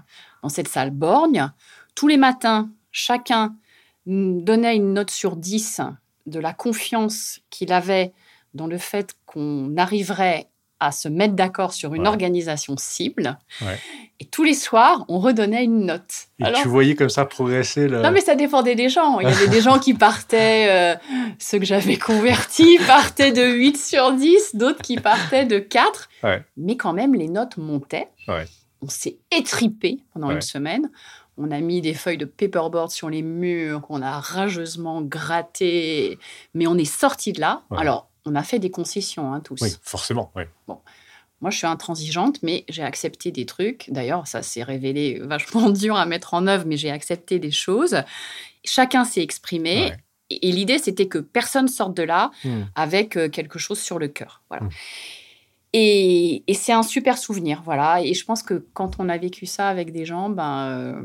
dans 0.41 0.49
cette 0.49 0.67
salle 0.69 0.91
borgne. 0.91 1.51
Tous 1.93 2.07
les 2.07 2.17
matins, 2.17 2.69
chacun 2.91 3.55
donnait 4.05 4.75
une 4.75 4.93
note 4.93 5.11
sur 5.11 5.35
10 5.35 5.81
de 6.25 6.39
la 6.39 6.53
confiance 6.53 7.39
qu'il 7.49 7.71
avait 7.73 8.13
dans 8.55 8.67
le 8.67 8.77
fait 8.79 9.13
qu'on 9.27 9.75
arriverait 9.77 10.47
à 10.81 10.91
se 10.91 11.07
mettre 11.07 11.35
d'accord 11.35 11.71
sur 11.73 11.93
une 11.95 12.01
Ouais. 12.01 12.07
organisation 12.09 12.75
cible. 12.77 13.37
Ouais. 13.61 13.79
Et 14.19 14.25
tous 14.25 14.43
les 14.43 14.53
soirs, 14.53 15.05
on 15.07 15.19
redonnait 15.19 15.63
une 15.63 15.85
note. 15.85 16.27
Et 16.39 16.43
Alors, 16.43 16.61
tu 16.61 16.67
voyais 16.67 16.95
comme 16.95 17.09
ça 17.09 17.23
progresser 17.25 17.87
le. 17.87 18.01
non, 18.01 18.11
mais 18.11 18.19
ça 18.19 18.35
dépendait 18.35 18.75
des 18.75 18.89
gens. 18.89 19.19
Il 19.21 19.27
y 19.27 19.31
avait 19.31 19.47
des 19.47 19.61
gens 19.61 19.79
qui 19.79 19.93
partaient, 19.93 20.67
euh, 20.69 20.95
ceux 21.39 21.59
que 21.59 21.65
j'avais 21.65 21.97
convertis, 21.97 22.77
partaient 22.87 23.31
de 23.31 23.43
8 23.45 23.77
sur 23.77 24.11
10, 24.13 24.55
d'autres 24.55 24.81
qui 24.81 24.97
partaient 24.97 25.45
de 25.45 25.59
4. 25.59 26.09
Ouais. 26.23 26.43
Mais 26.57 26.75
quand 26.75 26.93
même, 26.93 27.13
les 27.15 27.29
notes 27.29 27.55
montaient. 27.57 28.09
On 28.81 28.89
s'est 28.89 29.17
étripé 29.31 29.99
pendant 30.13 30.29
une 30.31 30.41
semaine. 30.41 30.91
On 31.37 31.51
a 31.51 31.59
mis 31.61 31.81
des 31.81 31.93
feuilles 31.93 32.17
de 32.17 32.25
paperboard 32.25 32.91
sur 32.91 33.09
les 33.09 33.21
murs 33.21 33.81
qu'on 33.81 34.01
a 34.01 34.19
rageusement 34.19 35.01
gratté. 35.01 36.17
Mais 36.53 36.67
on 36.67 36.77
est 36.77 36.85
sorti 36.85 37.33
de 37.33 37.39
là. 37.41 37.63
Alors, 37.75 38.09
on 38.25 38.35
a 38.35 38.43
fait 38.43 38.59
des 38.59 38.71
concessions, 38.71 39.33
hein, 39.33 39.39
tous. 39.39 39.61
Oui, 39.61 39.69
forcément. 39.81 40.31
Oui. 40.35 40.43
Moi, 41.41 41.51
je 41.51 41.57
suis 41.57 41.67
intransigeante, 41.67 42.41
mais 42.43 42.65
j'ai 42.69 42.81
accepté 42.81 43.31
des 43.31 43.45
trucs. 43.45 43.85
D'ailleurs, 43.89 44.25
ça 44.25 44.41
s'est 44.41 44.63
révélé 44.63 45.19
vachement 45.19 45.69
dur 45.71 45.95
à 45.95 46.05
mettre 46.05 46.33
en 46.33 46.47
œuvre, 46.47 46.65
mais 46.65 46.77
j'ai 46.77 46.89
accepté 46.89 47.39
des 47.39 47.51
choses. 47.51 47.97
Chacun 48.63 49.03
s'est 49.05 49.21
exprimé. 49.21 49.89
Ouais. 49.89 49.97
et, 50.29 50.51
l'idée, 50.51 50.79
c'était 50.79 51.07
que 51.07 51.19
personne 51.19 51.67
sorte 51.67 51.95
de 51.95 52.03
là 52.03 52.31
Hmm. 52.43 52.63
avec 52.73 53.15
euh, 53.17 53.29
quelque 53.29 53.59
chose 53.59 53.79
sur 53.79 53.99
le 53.99 54.07
cœur. 54.07 54.41
Voilà. 54.49 54.65
Mm. 54.65 54.69
Et, 55.77 56.43
et 56.49 56.53
c'est 56.53 56.71
un 56.71 56.83
super 56.83 57.17
souvenir, 57.17 57.61
voilà. 57.65 58.01
Et 58.01 58.13
je 58.13 58.23
pense 58.23 58.43
que 58.43 58.65
quand 58.73 58.95
on 58.97 59.09
a 59.09 59.17
vécu 59.17 59.45
ça 59.45 59.67
avec 59.67 59.91
des 59.91 60.05
gens, 60.05 60.29
ben, 60.29 60.69
euh, 60.69 61.01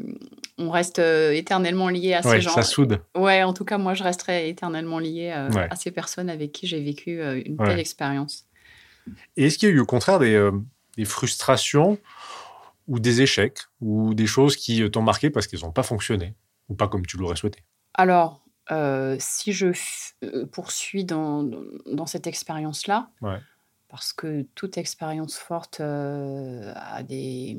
on 0.59 0.71
reste 0.71 1.01
euh, 1.01 1.33
éternellement 1.33 1.89
lié 1.89 2.15
à 2.15 2.23
ces 2.23 2.29
Ouais, 2.29 2.41
gens. 2.41 2.51
ça 2.53 2.63
soude. 2.63 3.03
Ouais, 3.17 3.43
en 3.43 3.53
tout 3.53 3.65
cas, 3.65 3.79
moi, 3.79 3.95
je 3.95 4.05
resterai 4.05 4.49
éternellement 4.49 5.01
lié 5.01 5.33
euh, 5.35 5.51
Ouais. 5.51 5.67
à 5.71 5.75
ces 5.75 5.91
personnes 5.91 6.31
avec 6.31 6.53
qui 6.53 6.69
j'ai 6.69 6.81
vécu 6.81 7.21
une 7.21 7.57
Ouais. 7.61 7.67
telle 7.67 7.81
expérience. 7.81 8.47
Et 9.37 9.47
est-ce 9.47 9.59
qu'il 9.59 9.69
y 9.69 9.73
a 9.73 9.75
eu 9.75 9.81
au 9.81 9.87
contraire 9.87 10.21
des, 10.21 10.51
des 10.97 11.05
frustrations 11.05 11.99
ou 12.87 13.01
des 13.01 13.23
échecs 13.23 13.59
ou 13.81 14.15
des 14.15 14.27
choses 14.29 14.55
qui 14.57 14.89
t'ont 14.89 15.03
marqué 15.03 15.31
parce 15.31 15.49
qu'elles 15.49 15.63
n'ont 15.63 15.73
pas 15.73 15.83
fonctionné 15.83 16.35
ou 16.69 16.75
pas 16.75 16.87
comme 16.87 17.05
tu 17.07 17.17
l'aurais 17.17 17.35
souhaité? 17.35 17.65
Alors, 17.95 18.45
euh, 18.71 19.17
si 19.19 19.53
je 19.53 19.67
poursuis 20.53 21.05
dans, 21.05 21.43
dans 21.87 22.07
cette 22.07 22.29
expérience-là, 22.29 23.11
Ouais. 23.21 23.39
Parce 23.91 24.13
que 24.13 24.43
toute 24.55 24.79
expérience 24.79 25.37
forte 25.37 25.81
euh, 25.81 26.73
a 26.77 27.03
des, 27.03 27.57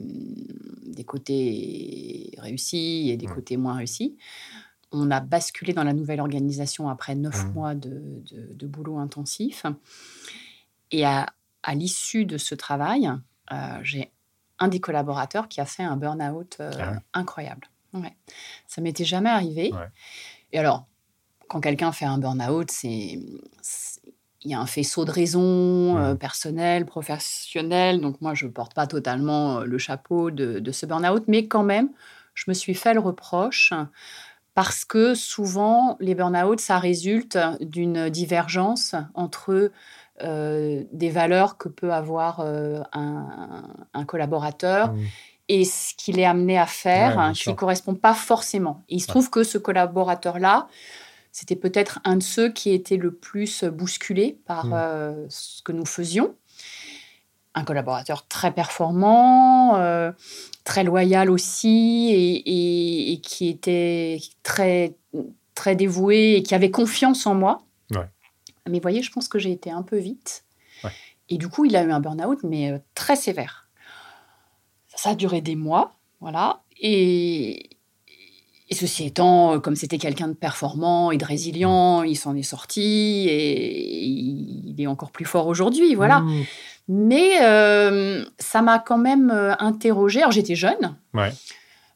des 0.85 1.03
côtés 1.03 2.33
réussis 2.37 3.09
et 3.11 3.17
des 3.17 3.27
Ouais. 3.27 3.33
côtés 3.35 3.57
moins 3.57 3.75
réussis, 3.75 4.17
on 4.93 5.11
a 5.11 5.19
basculé 5.19 5.73
dans 5.73 5.83
la 5.83 5.93
nouvelle 5.93 6.19
organisation 6.21 6.89
après 6.89 7.15
neuf 7.15 7.43
Mhm. 7.45 7.53
mois 7.53 7.75
de, 7.75 7.89
de- 8.31 8.53
de 8.53 8.67
boulot 8.67 8.97
intensif. 8.97 9.65
Et 10.91 11.05
à, 11.05 11.27
à 11.63 11.75
l'issue 11.75 12.25
de 12.25 12.37
ce 12.37 12.55
travail, 12.55 13.09
euh, 13.51 13.79
j'ai 13.83 14.11
un 14.59 14.67
des 14.67 14.79
collaborateurs 14.79 15.47
qui 15.47 15.59
a 15.61 15.65
fait 15.65 15.83
un 15.83 15.97
burn-out 15.97 16.57
euh, 16.59 16.71
Ah 16.79 16.91
ouais. 16.91 16.97
incroyable. 17.13 17.67
Ouais. 17.93 18.15
Ça 18.67 18.79
m'était 18.81 19.05
jamais 19.05 19.29
arrivé. 19.29 19.71
Ouais. 19.73 19.87
Et 20.53 20.59
alors, 20.59 20.85
quand 21.49 21.59
quelqu'un 21.61 21.91
fait 21.91 22.05
un 22.05 22.17
burn-out, 22.17 22.69
c'est- 22.71 23.19
il 24.43 24.51
y 24.51 24.53
a 24.53 24.59
un 24.59 24.65
faisceau 24.65 25.05
de 25.05 25.11
raisons 25.11 25.97
euh, 25.97 26.11
Mhm. 26.11 26.17
personnelles, 26.17 26.85
professionnelles. 26.85 28.01
Donc 28.01 28.21
moi, 28.21 28.33
je 28.33 28.45
ne 28.45 28.51
porte 28.51 28.73
pas 28.73 28.87
totalement 28.87 29.59
euh, 29.59 29.65
le 29.65 29.77
chapeau 29.77 30.31
de, 30.31 30.59
de 30.59 30.71
ce 30.71 30.85
burn-out, 30.85 31.23
mais 31.27 31.47
quand 31.47 31.63
même, 31.63 31.89
je 32.33 32.45
me 32.47 32.53
suis 32.53 32.73
fait 32.73 32.93
le 32.93 32.99
reproche 32.99 33.73
parce 34.53 34.83
que 34.83 35.15
souvent, 35.15 35.95
les 35.99 36.15
burn-out, 36.15 36.59
ça 36.59 36.77
résulte 36.79 37.37
d'une 37.61 38.09
divergence 38.09 38.95
entre 39.13 39.71
euh, 40.23 40.83
des 40.91 41.09
valeurs 41.09 41.57
que 41.57 41.69
peut 41.69 41.93
avoir 41.93 42.39
euh, 42.41 42.81
un, 42.93 43.63
un 43.93 44.05
collaborateur 44.05 44.89
Hmm. 44.89 45.05
et 45.49 45.65
ce 45.65 45.93
qu'il 45.95 46.19
est 46.19 46.25
amené 46.25 46.57
à 46.57 46.65
faire 46.65 47.17
Ouais, 47.17 47.23
hein, 47.23 47.33
qui 47.33 47.49
ne 47.49 47.55
correspond 47.55 47.95
pas 47.95 48.13
forcément. 48.13 48.83
Et 48.89 48.95
il 48.95 48.99
se 48.99 49.07
trouve 49.07 49.29
que 49.29 49.43
ce 49.43 49.57
collaborateur-là, 49.57 50.67
c'était 51.31 51.55
peut-être 51.55 51.99
un 52.03 52.17
de 52.17 52.23
ceux 52.23 52.51
qui 52.51 52.71
était 52.71 52.97
le 52.97 53.11
plus 53.13 53.63
bousculé 53.63 54.39
par 54.45 54.65
Mm. 54.67 54.73
euh, 54.73 55.25
ce 55.29 55.61
que 55.63 55.71
nous 55.71 55.85
faisions. 55.85 56.35
Un 57.53 57.63
collaborateur 57.65 58.27
très 58.27 58.53
performant, 58.53 59.75
euh, 59.75 60.11
très 60.63 60.83
loyal 60.85 61.29
aussi, 61.29 62.09
et, 62.13 62.35
et- 62.49 63.11
et 63.13 63.19
qui 63.21 63.49
était 63.49 64.19
très, 64.43 64.95
très 65.55 65.75
dévoué 65.75 66.35
et 66.37 66.43
qui 66.43 66.55
avait 66.55 66.71
confiance 66.71 67.25
en 67.25 67.35
moi. 67.35 67.63
Ouais. 67.91 68.07
Mais 68.69 68.77
vous 68.77 68.81
voyez, 68.81 69.01
je 69.03 69.11
pense 69.11 69.27
que 69.27 69.37
j'ai 69.39 69.51
été 69.51 69.69
un 69.69 69.81
peu 69.83 69.97
vite. 69.97 70.45
Ouais. 70.83 70.91
Et 71.29 71.37
du 71.37 71.49
coup, 71.49 71.65
il 71.65 71.75
a 71.75 71.83
eu 71.83 71.91
un 71.91 71.99
burn-out, 71.99 72.39
mais 72.43 72.71
euh, 72.71 72.79
très 72.95 73.15
sévère. 73.17 73.67
Ça 74.95 75.09
a 75.11 75.15
duré 75.15 75.41
des 75.41 75.55
mois, 75.55 75.93
voilà. 76.21 76.61
Et, 76.79 77.69
et 78.71 78.75
ceci 78.75 79.05
étant, 79.05 79.53
euh, 79.53 79.59
comme 79.59 79.75
c'était 79.75 79.97
quelqu'un 79.97 80.29
de 80.29 80.33
performant 80.33 81.11
et 81.11 81.17
de 81.17 81.25
résilient, 81.25 82.03
il 82.03 82.15
s'en 82.15 82.35
est 82.37 82.41
sorti 82.41 83.27
et 83.29 84.01
il 84.03 84.75
est 84.79 84.87
encore 84.87 85.11
plus 85.11 85.25
fort 85.25 85.47
aujourd'hui, 85.47 85.93
voilà. 85.93 86.21
Hmm. 86.21 86.43
Mais 86.87 87.41
euh, 87.41 88.23
ça 88.39 88.61
m'a 88.61 88.79
quand 88.79 88.97
même 88.97 89.29
euh, 89.29 89.53
interrogée. 89.59 90.19
Alors 90.19 90.31
j'étais 90.31 90.55
jeune. 90.55 90.95
Ouais. 91.13 91.31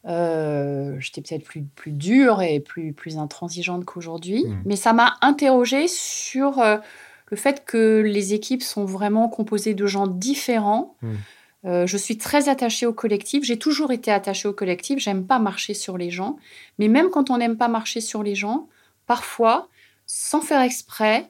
Euh, 0.05 0.97
j'étais 0.99 1.21
peut-être 1.21 1.45
plus, 1.45 1.63
plus 1.63 1.91
dure 1.91 2.41
et 2.41 2.59
plus, 2.59 2.91
plus 2.91 3.17
intransigeante 3.17 3.85
qu'aujourd'hui. 3.85 4.45
Mm. 4.45 4.61
Mais 4.65 4.75
ça 4.75 4.93
m'a 4.93 5.15
interrogée 5.21 5.87
sur 5.87 6.61
le 6.61 7.37
fait 7.37 7.65
que 7.65 8.01
les 8.01 8.33
équipes 8.33 8.61
sont 8.61 8.85
vraiment 8.85 9.29
composées 9.29 9.73
de 9.73 9.85
gens 9.87 10.07
différents. 10.07 10.95
Mm. 11.01 11.13
Euh, 11.65 11.87
je 11.87 11.97
suis 11.97 12.17
très 12.17 12.47
attachée 12.49 12.85
au 12.85 12.93
collectif. 12.93 13.43
J'ai 13.43 13.57
toujours 13.57 13.91
été 13.91 14.11
attachée 14.11 14.47
au 14.47 14.53
collectif. 14.53 14.99
J'aime 14.99 15.25
pas 15.25 15.39
marcher 15.39 15.73
sur 15.73 15.97
les 15.97 16.11
gens. 16.11 16.37
Mais 16.77 16.87
même 16.87 17.09
quand 17.09 17.29
on 17.29 17.37
n'aime 17.37 17.57
pas 17.57 17.67
marcher 17.67 18.01
sur 18.01 18.21
les 18.21 18.35
gens, 18.35 18.67
parfois, 19.07 19.67
sans 20.05 20.41
faire 20.41 20.61
exprès, 20.61 21.29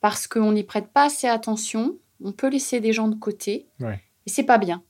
parce 0.00 0.26
qu'on 0.26 0.52
n'y 0.52 0.64
prête 0.64 0.88
pas 0.88 1.04
assez 1.04 1.28
attention, 1.28 1.96
on 2.22 2.32
peut 2.32 2.48
laisser 2.48 2.80
des 2.80 2.92
gens 2.92 3.08
de 3.08 3.14
côté. 3.14 3.66
Ouais. 3.80 4.00
Et 4.26 4.30
c'est 4.30 4.44
pas 4.44 4.58
bien. 4.58 4.82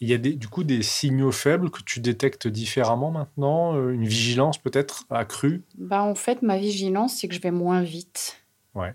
Il 0.00 0.08
y 0.08 0.14
a 0.14 0.18
des, 0.18 0.34
du 0.34 0.46
coup 0.46 0.62
des 0.62 0.82
signaux 0.82 1.32
faibles 1.32 1.70
que 1.70 1.82
tu 1.82 1.98
détectes 1.98 2.46
différemment 2.46 3.10
maintenant, 3.10 3.74
euh, 3.74 3.90
une 3.90 4.06
vigilance 4.06 4.58
peut-être 4.58 5.04
accrue? 5.10 5.62
Bah, 5.76 6.02
en 6.02 6.14
fait, 6.14 6.42
ma 6.42 6.58
vigilance, 6.58 7.16
c'est 7.16 7.28
que 7.28 7.34
je 7.34 7.40
vais 7.40 7.50
moins 7.50 7.82
vite. 7.82 8.44
Ouais. 8.74 8.94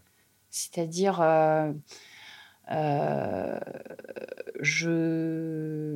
C'est-à-dire, 0.49 1.19
euh, 1.21 1.73
je, 4.59 5.95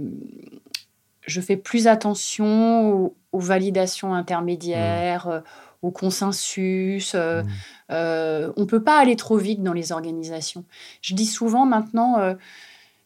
je 1.21 1.41
fais 1.41 1.57
plus 1.57 1.87
attention 1.87 2.91
aux, 2.91 3.15
aux 3.31 3.39
validations 3.39 4.13
intermédiaires, 4.13 5.27
euh, 5.27 5.39
au 5.81 5.91
consensus. 5.91 7.13
euh, 7.15 7.43
Mm. 7.43 7.47
euh, 7.91 8.51
on 8.57 8.61
ne 8.61 8.65
peut 8.65 8.83
pas 8.83 8.99
aller 8.99 9.15
trop 9.15 9.37
vite 9.37 9.61
dans 9.63 9.73
les 9.73 9.91
organisations. 9.91 10.63
Je 11.01 11.13
dis 11.15 11.25
souvent 11.25 11.65
maintenant, 11.65 12.19
euh, 12.19 12.33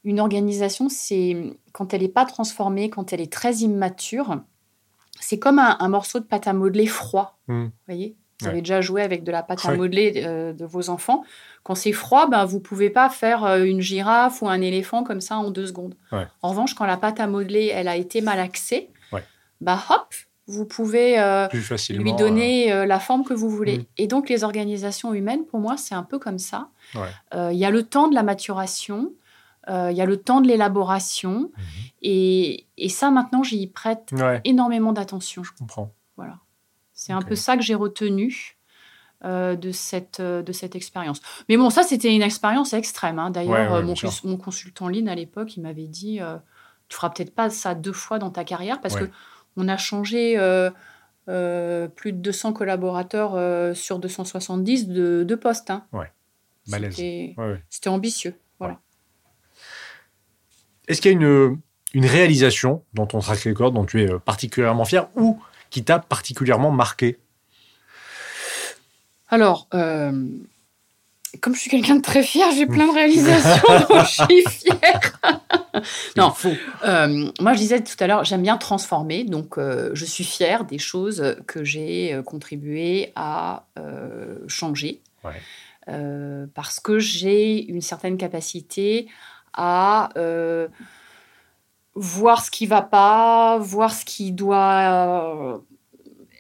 une 0.04 0.19
organisation, 0.19 0.89
c'est 0.89 1.38
quand 1.74 1.93
elle 1.93 2.02
n'est 2.02 2.08
pas 2.08 2.26
transformée, 2.26 2.89
quand 2.89 3.13
elle 3.13 3.21
est 3.21 3.32
très 3.32 3.56
immature, 3.58 4.41
c'est 5.19 5.38
comme 5.38 5.60
un, 5.60 5.78
un 5.80 5.89
morceau 5.89 6.19
de 6.19 6.26
pâte 6.26 6.47
à 6.47 6.54
modeler 6.54 6.88
froid. 6.88 7.38
Mm. 7.47 7.65
Vous 7.65 7.71
voyez? 7.88 8.15
Vous 8.39 8.47
Ouais. 8.47 8.54
avez 8.54 8.62
déjà 8.62 8.82
joué 8.82 9.04
avec 9.04 9.24
de 9.24 9.32
la 9.32 9.43
pâte 9.43 9.63
à 9.65 9.69
Ouais. 9.69 9.78
modeler 9.78 10.24
euh, 10.26 10.52
de 10.54 10.65
vos 10.65 10.89
enfants. 10.89 11.24
Quand 11.63 11.76
c'est 11.76 11.91
froid, 11.91 12.28
ben, 12.28 12.45
vous 12.45 12.58
ne 12.58 12.62
pouvez 12.62 12.89
pas 12.89 13.10
faire 13.10 13.43
euh, 13.45 13.63
une 13.63 13.82
girafe 13.82 14.41
ou 14.41 14.50
un 14.50 14.62
éléphant 14.62 15.04
comme 15.04 15.21
ça 15.21 15.38
en 15.38 15.52
deux 15.52 15.67
secondes. 15.67 15.95
Ouais. 16.12 16.26
En 16.41 16.50
revanche, 16.50 16.74
quand 16.74 16.86
la 16.86 16.97
pâte 16.97 17.19
à 17.19 17.28
modeler, 17.28 17.71
elle 17.74 17.88
a 17.88 17.95
été 17.97 18.21
malaxée, 18.21 18.89
Ouais. 19.12 19.24
bah 19.62 19.80
hop, 19.91 20.13
vous 20.47 20.65
pouvez 20.65 21.19
euh, 21.19 21.47
lui 21.89 22.13
donner 22.13 22.74
euh, 22.74 22.86
la 22.86 23.00
forme 23.00 23.24
que 23.24 23.34
vous 23.34 23.50
voulez. 23.50 23.78
Mm. 23.80 23.86
Et 23.97 24.08
donc, 24.08 24.28
les 24.28 24.43
organisations 24.43 25.13
humaines, 25.13 25.45
pour 25.45 25.60
moi, 25.60 25.78
c'est 25.78 25.95
un 25.95 26.04
peu 26.04 26.17
comme 26.19 26.39
ça. 26.39 26.69
Ouais. 26.95 27.08
Euh, 27.36 27.52
Il 27.54 27.60
y 27.60 27.65
a 27.65 27.69
le 27.69 27.84
temps 27.84 28.08
de 28.08 28.15
la 28.15 28.24
maturation, 28.24 29.13
il 29.69 29.95
y 29.95 30.02
a 30.02 30.06
le 30.06 30.17
temps 30.17 30.41
de 30.41 30.47
l'élaboration. 30.47 31.52
euh, 31.58 31.62
Et, 32.02 32.65
et 32.78 32.89
ça, 32.89 33.12
maintenant, 33.12 33.43
j'y 33.43 33.67
prête 33.67 34.12
énormément 34.43 34.91
d'attention. 34.91 35.43
je 35.43 35.52
comprends. 35.58 35.93
Voilà. 36.17 36.39
C'est 36.93 37.13
un 37.13 37.21
peu 37.21 37.36
ça 37.36 37.56
que 37.56 37.62
j'ai 37.63 37.76
retenu 37.76 38.58
euh, 39.23 39.55
de 39.55 39.71
cette, 39.71 40.19
euh, 40.19 40.41
de 40.41 40.51
cette 40.51 40.75
expérience. 40.75 41.21
Mais 41.49 41.57
bon, 41.57 41.69
ça, 41.69 41.84
c'était 41.84 42.13
une 42.15 42.21
expérience 42.21 42.73
extrême. 42.73 43.19
hein. 43.19 43.29
D'ailleurs, 43.29 43.71
Ouais, 43.71 43.77
ouais, 43.84 43.93
euh, 43.93 43.95
mon, 44.23 44.31
mon 44.31 44.38
consultant 44.38 44.88
Lean, 44.89 45.07
à 45.07 45.15
l'époque, 45.15 45.55
il 45.57 45.62
m'avait 45.62 45.88
dit 45.88 46.19
euh, 46.21 46.38
Tu 46.89 46.95
feras 46.95 47.10
peut-être 47.10 47.34
pas 47.36 47.49
ça 47.49 47.75
deux 47.75 47.93
fois 47.93 48.19
dans 48.19 48.31
ta 48.31 48.43
carrière 48.43 48.81
parce 48.81 48.95
Ouais. 48.95 49.01
que 49.07 49.12
on 49.57 49.67
a 49.67 49.77
changé 49.77 50.36
plus 51.27 52.12
de 52.13 52.17
200 52.17 52.53
collaborateurs 52.53 53.75
sur 53.75 53.99
270 53.99 54.88
de, 54.88 55.23
de 55.27 55.36
postes. 55.36 55.69
hein. 55.69 55.86
C'était 56.65 57.34
Ouais, 57.38 57.51
ouais. 57.51 57.63
c'était 57.69 57.89
ambitieux. 57.89 58.36
Voilà. 58.60 58.79
Est-ce 60.88 61.01
qu'il 61.01 61.12
y 61.12 61.15
a 61.15 61.17
une, 61.17 61.60
une 61.93 62.05
réalisation 62.05 62.84
dans 62.93 63.05
ton 63.07 63.19
track 63.19 63.39
record 63.43 63.71
dont 63.71 63.86
tu 63.86 64.01
es 64.03 64.19
particulièrement 64.19 64.86
fier 64.86 65.07
ou 65.15 65.39
qui 65.69 65.84
t'a 65.84 65.99
particulièrement 65.99 66.71
marqué? 66.71 67.17
Alors, 69.32 69.67
euh, 69.74 70.28
comme 71.39 71.56
je 71.56 71.62
suis 71.62 71.70
quelqu'un 71.70 71.96
de 71.96 72.02
très 72.02 72.22
fier, 72.22 72.52
j'ai 72.52 72.65
plein 72.65 72.86
de 72.88 72.94
réalisations 72.94 73.67
dont 73.89 74.04
je 74.04 74.24
suis 74.24 74.44
fière. 74.50 75.20
non, 76.17 76.34
euh, 76.84 77.32
moi 77.39 77.54
je 77.54 77.58
disais 77.58 77.82
tout 77.82 77.96
à 78.02 78.08
l'heure, 78.08 78.26
j'aime 78.26 78.41
bien 78.41 78.58
transformer, 78.58 79.24
donc 79.24 79.58
euh, 79.58 79.91
je 79.94 80.04
suis 80.04 80.26
fière 80.26 80.65
des 80.65 80.78
choses 80.78 81.38
que 81.48 81.63
j'ai 81.63 82.22
contribué 82.26 83.13
à 83.15 83.65
changer. 84.48 85.02
Ouais. 85.24 85.41
Parce 86.54 86.80
que 86.82 87.00
j'ai 87.00 87.63
une 87.63 87.82
certaine 87.82 88.17
capacité 88.17 89.08
à 89.54 90.10
voir 91.96 92.44
ce 92.44 92.52
qui 92.52 92.65
va 92.65 92.82
pas, 92.82 93.58
voir 93.60 93.94
ce 93.94 94.04
qui 94.04 94.34
doit 94.34 95.62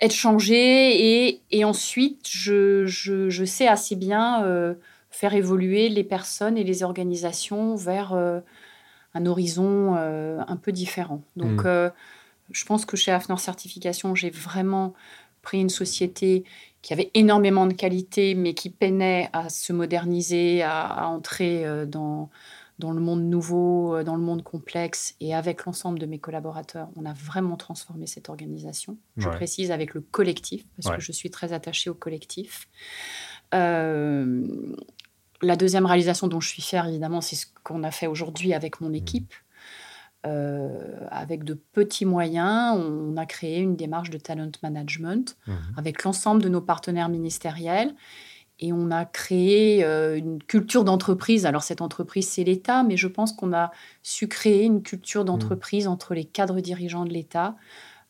être 0.01 0.13
changé 0.13 1.25
et, 1.27 1.41
et 1.51 1.63
ensuite 1.63 2.27
je, 2.29 2.85
je, 2.87 3.29
je 3.29 3.45
sais 3.45 3.67
assez 3.67 3.95
bien 3.95 4.43
euh, 4.43 4.73
faire 5.11 5.33
évoluer 5.33 5.89
les 5.89 6.03
personnes 6.03 6.57
et 6.57 6.63
les 6.63 6.83
organisations 6.83 7.75
vers 7.75 8.13
euh, 8.13 8.39
un 9.13 9.25
horizon 9.25 9.95
euh, 9.97 10.39
un 10.47 10.57
peu 10.57 10.71
différent. 10.71 11.21
Donc 11.35 11.65
Mm. 11.65 11.91
je 12.51 12.65
pense 12.65 12.85
que 12.85 12.97
chez 12.97 13.11
Hafner 13.11 13.37
Certification, 13.37 14.15
j'ai 14.15 14.31
vraiment 14.31 14.93
pris 15.43 15.59
une 15.59 15.69
société 15.69 16.43
qui 16.81 16.93
avait 16.93 17.11
énormément 17.13 17.67
de 17.67 17.73
qualité, 17.73 18.33
mais 18.33 18.55
qui 18.55 18.71
peinait 18.71 19.29
à 19.33 19.49
se 19.49 19.71
moderniser, 19.71 20.63
à, 20.63 21.07
entrer 21.07 21.65
dans, 21.85 22.29
dans 22.79 22.91
le 22.91 22.99
monde 22.99 23.23
nouveau, 23.23 23.95
euh, 23.95 24.03
dans 24.03 24.15
le 24.15 24.21
monde 24.21 24.43
complexe. 24.43 25.15
Et 25.19 25.35
avec 25.35 25.65
l'ensemble 25.65 25.99
de 25.99 26.05
mes 26.05 26.19
collaborateurs, 26.19 26.89
on 26.95 27.05
a 27.05 27.13
vraiment 27.13 27.57
transformé 27.57 28.07
cette 28.07 28.29
organisation. 28.29 28.97
Je 29.17 29.29
précise 29.29 29.71
avec 29.71 29.93
le 29.93 30.01
collectif, 30.01 30.65
parce 30.75 30.95
que 30.95 31.01
je 31.01 31.11
suis 31.11 31.29
très 31.29 31.53
attachée 31.53 31.89
au 31.89 31.93
collectif. 31.93 32.67
Euh, 33.53 34.75
la 35.41 35.55
deuxième 35.55 35.85
réalisation 35.85 36.27
dont 36.27 36.39
je 36.39 36.47
suis 36.47 36.61
fière, 36.61 36.87
évidemment, 36.87 37.21
c'est 37.21 37.35
ce 37.35 37.47
qu'on 37.63 37.83
a 37.83 37.91
fait 37.91 38.07
aujourd'hui 38.07 38.53
avec 38.53 38.81
mon 38.81 38.89
mmh. 38.89 38.95
équipe. 38.95 39.33
Euh, 40.27 41.07
avec 41.09 41.43
de 41.43 41.55
petits 41.55 42.05
moyens, 42.05 42.77
on 42.77 43.17
a 43.17 43.25
créé 43.25 43.57
une 43.57 43.75
démarche 43.75 44.11
de 44.11 44.19
talent 44.19 44.51
management 44.61 45.35
mmh. 45.47 45.53
avec 45.77 46.03
l'ensemble 46.03 46.43
de 46.43 46.49
nos 46.49 46.61
partenaires 46.61 47.09
ministériels. 47.09 47.95
Et 48.61 48.71
on 48.71 48.91
a 48.91 49.05
créé 49.05 49.83
euh, 49.83 50.15
une 50.15 50.41
culture 50.41 50.83
d'entreprise. 50.83 51.47
Alors 51.47 51.63
cette 51.63 51.81
entreprise, 51.81 52.29
c'est 52.29 52.43
l'État, 52.43 52.83
mais 52.83 52.95
je 52.95 53.07
pense 53.07 53.33
qu'on 53.33 53.53
a 53.53 53.71
su 54.03 54.27
créer 54.27 54.63
une 54.65 54.83
culture 54.83 55.25
d'entreprise 55.25 55.87
mmh. 55.87 55.91
entre 55.91 56.13
les 56.13 56.25
cadres 56.25 56.61
dirigeants 56.61 57.05
de 57.05 57.11
l'État 57.11 57.55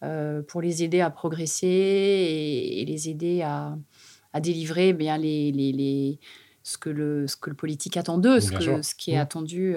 euh, 0.04 0.42
pour 0.42 0.62
les 0.62 0.84
aider 0.84 1.00
à 1.00 1.10
progresser 1.10 1.68
et, 1.68 2.86
les 2.86 3.10
aider 3.10 3.42
à, 3.44 3.78
délivrer 4.42 4.90
eh 4.90 4.94
bien 4.94 5.18
les, 5.18 5.52
les, 5.54 6.20
ce, 6.64 6.78
que 6.78 6.90
le, 6.90 7.28
ce 7.28 7.38
que 7.38 7.50
le 7.50 7.56
politique 7.56 7.96
attend 7.96 8.18
d'eux, 8.18 8.42
ce, 8.42 8.82
ce, 8.82 8.94
qui 8.94 9.12
est 9.12 9.18
mmh. 9.18 9.22
attendu. 9.22 9.76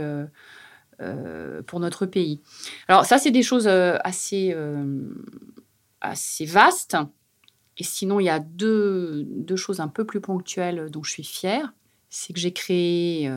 Euh, 1.00 1.62
pour 1.66 1.80
notre 1.80 2.06
pays. 2.06 2.40
Alors 2.86 3.04
ça, 3.04 3.18
c'est 3.18 3.32
des 3.32 3.42
choses 3.42 3.66
assez, 3.66 4.54
assez 6.00 6.44
vastes. 6.44 6.96
Et 7.76 7.84
sinon, 7.84 8.20
il 8.20 8.24
y 8.24 8.30
a 8.30 8.38
deux, 8.38 9.24
deux, 9.24 9.56
choses 9.56 9.80
un 9.80 9.88
peu 9.88 10.04
plus 10.04 10.20
ponctuelles 10.20 10.90
dont 10.90 11.02
je 11.02 11.10
suis 11.10 11.24
fière. 11.24 11.72
C'est 12.08 12.32
que 12.32 12.38
j'ai 12.38 12.52
créé, 12.52 13.28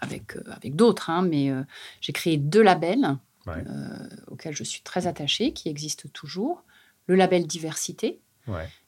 avec, 0.00 0.36
avec 0.50 0.74
d'autres, 0.74 1.08
hein, 1.08 1.22
mais 1.22 1.52
j'ai 2.00 2.12
créé 2.12 2.36
deux 2.36 2.62
labels 2.62 3.16
auxquels 4.26 4.56
je 4.56 4.64
suis 4.64 4.82
très 4.82 5.06
attachée, 5.06 5.52
qui 5.52 5.68
existent 5.68 6.08
toujours. 6.12 6.64
Le 7.06 7.14
label 7.14 7.46
diversité. 7.46 8.20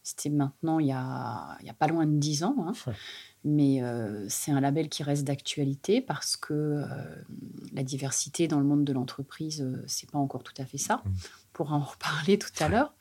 C'était 0.02 0.30
maintenant, 0.30 0.78
il 0.78 0.86
n'y 0.86 0.92
a, 0.92 1.56
il 1.60 1.66
y 1.66 1.70
a 1.70 1.74
pas 1.74 1.86
loin 1.86 2.06
de 2.06 2.18
dix 2.18 2.42
ans. 2.42 2.56
Hein. 2.66 2.92
Mais 3.44 3.82
euh, 3.82 4.26
c'est 4.28 4.52
un 4.52 4.60
label 4.60 4.88
qui 4.88 5.02
reste 5.02 5.24
d'actualité 5.24 6.00
parce 6.00 6.36
que 6.36 6.52
euh, 6.52 6.84
la 7.72 7.82
diversité 7.82 8.48
dans 8.48 8.58
le 8.58 8.66
monde 8.66 8.84
de 8.84 8.92
l'entreprise, 8.92 9.62
euh, 9.62 9.82
c'est 9.86 10.10
pas 10.10 10.18
encore 10.18 10.42
tout 10.42 10.54
à 10.58 10.66
fait 10.66 10.78
ça. 10.78 10.96
Mmh. 10.96 11.08
On 11.08 11.52
pourra 11.52 11.76
en 11.76 11.84
reparler 11.84 12.38
tout 12.38 12.50
à 12.58 12.68
l'heure. 12.68 12.94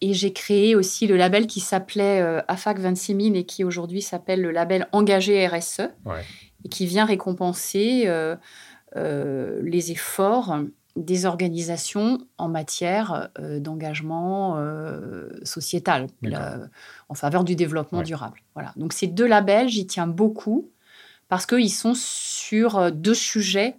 Et 0.00 0.12
j'ai 0.12 0.32
créé 0.32 0.74
aussi 0.74 1.06
le 1.06 1.16
label 1.16 1.46
qui 1.46 1.60
s'appelait 1.60 2.20
AFAC 2.48 2.78
26000 2.80 3.36
et 3.36 3.44
qui 3.44 3.64
aujourd'hui 3.64 4.02
s'appelle 4.02 4.42
le 4.42 4.50
label 4.50 4.88
Engagé 4.92 5.46
RSE 5.46 5.80
et 6.64 6.68
qui 6.68 6.86
vient 6.86 7.06
récompenser 7.06 8.10
les 8.94 9.92
efforts 9.92 10.58
des 10.96 11.26
organisations 11.26 12.26
en 12.38 12.48
matière 12.48 13.28
euh, 13.38 13.60
d'engagement 13.60 14.56
euh, 14.56 15.28
sociétal 15.44 16.06
en 17.08 17.14
faveur 17.14 17.44
du 17.44 17.54
développement 17.54 18.02
durable. 18.02 18.42
Voilà. 18.54 18.72
Donc 18.76 18.92
ces 18.92 19.06
deux 19.06 19.26
labels, 19.26 19.68
j'y 19.68 19.86
tiens 19.86 20.06
beaucoup 20.06 20.70
parce 21.28 21.44
qu'ils 21.44 21.72
sont 21.72 21.94
sur 21.94 22.78
euh, 22.78 22.90
deux 22.90 23.14
sujets 23.14 23.76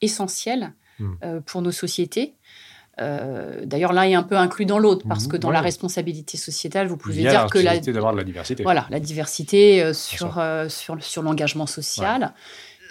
essentiels 0.00 0.72
hmm. 0.98 1.40
pour 1.46 1.62
nos 1.62 1.70
sociétés. 1.70 2.34
D'ailleurs, 2.98 3.92
l'un 3.92 4.04
est 4.04 4.14
un 4.14 4.22
peu 4.22 4.36
inclus 4.36 4.66
dans 4.66 4.78
l'autre 4.78 5.06
parce 5.08 5.26
que 5.26 5.36
dans 5.36 5.50
la 5.50 5.60
responsabilité 5.60 6.36
sociétale, 6.36 6.86
vous 6.86 6.96
pouvez 6.96 7.22
dire 7.22 7.46
que 7.46 7.58
la, 7.58 7.78
d'avoir 7.78 8.12
de 8.12 8.18
la 8.18 8.24
diversité. 8.24 8.62
Voilà, 8.62 8.86
la 8.90 9.00
diversité 9.00 9.92
sur, 9.94 10.40
sur, 10.68 11.02
sur 11.02 11.22
l'engagement 11.22 11.66
social 11.66 12.32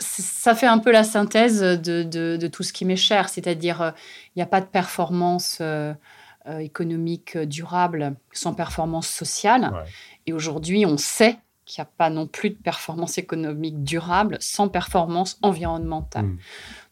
ça 0.02 0.56
fait 0.56 0.68
un 0.68 0.80
peu 0.80 0.92
la 0.92 1.04
synthèse 1.04 1.62
de, 1.62 2.48
tout 2.48 2.64
ce 2.64 2.74
qui 2.74 2.86
m'est 2.86 2.96
cher, 2.96 3.30
c'est-à-dire 3.30 3.82
euh, 3.82 3.92
il 4.36 4.40
n'y 4.40 4.44
a 4.44 4.48
pas 4.48 4.62
de 4.62 4.66
performance 4.66 5.60
euh, 5.62 5.94
euh, 6.48 6.60
économique 6.60 7.38
durable 7.38 8.16
sans 8.34 8.54
performance 8.54 9.08
sociale. 9.08 9.72
Et 10.26 10.34
aujourd'hui, 10.34 10.86
on 10.86 10.98
sait 10.98 11.38
qu'il 11.66 11.82
n'y 11.82 11.88
a 11.88 11.92
pas 11.98 12.10
non 12.10 12.28
plus 12.28 12.50
de 12.50 12.56
performance 12.56 13.18
économique 13.18 13.84
durable 13.84 14.38
sans 14.40 14.68
performance 14.68 15.38
environnementale. 15.42 16.26
Hmm. 16.26 16.38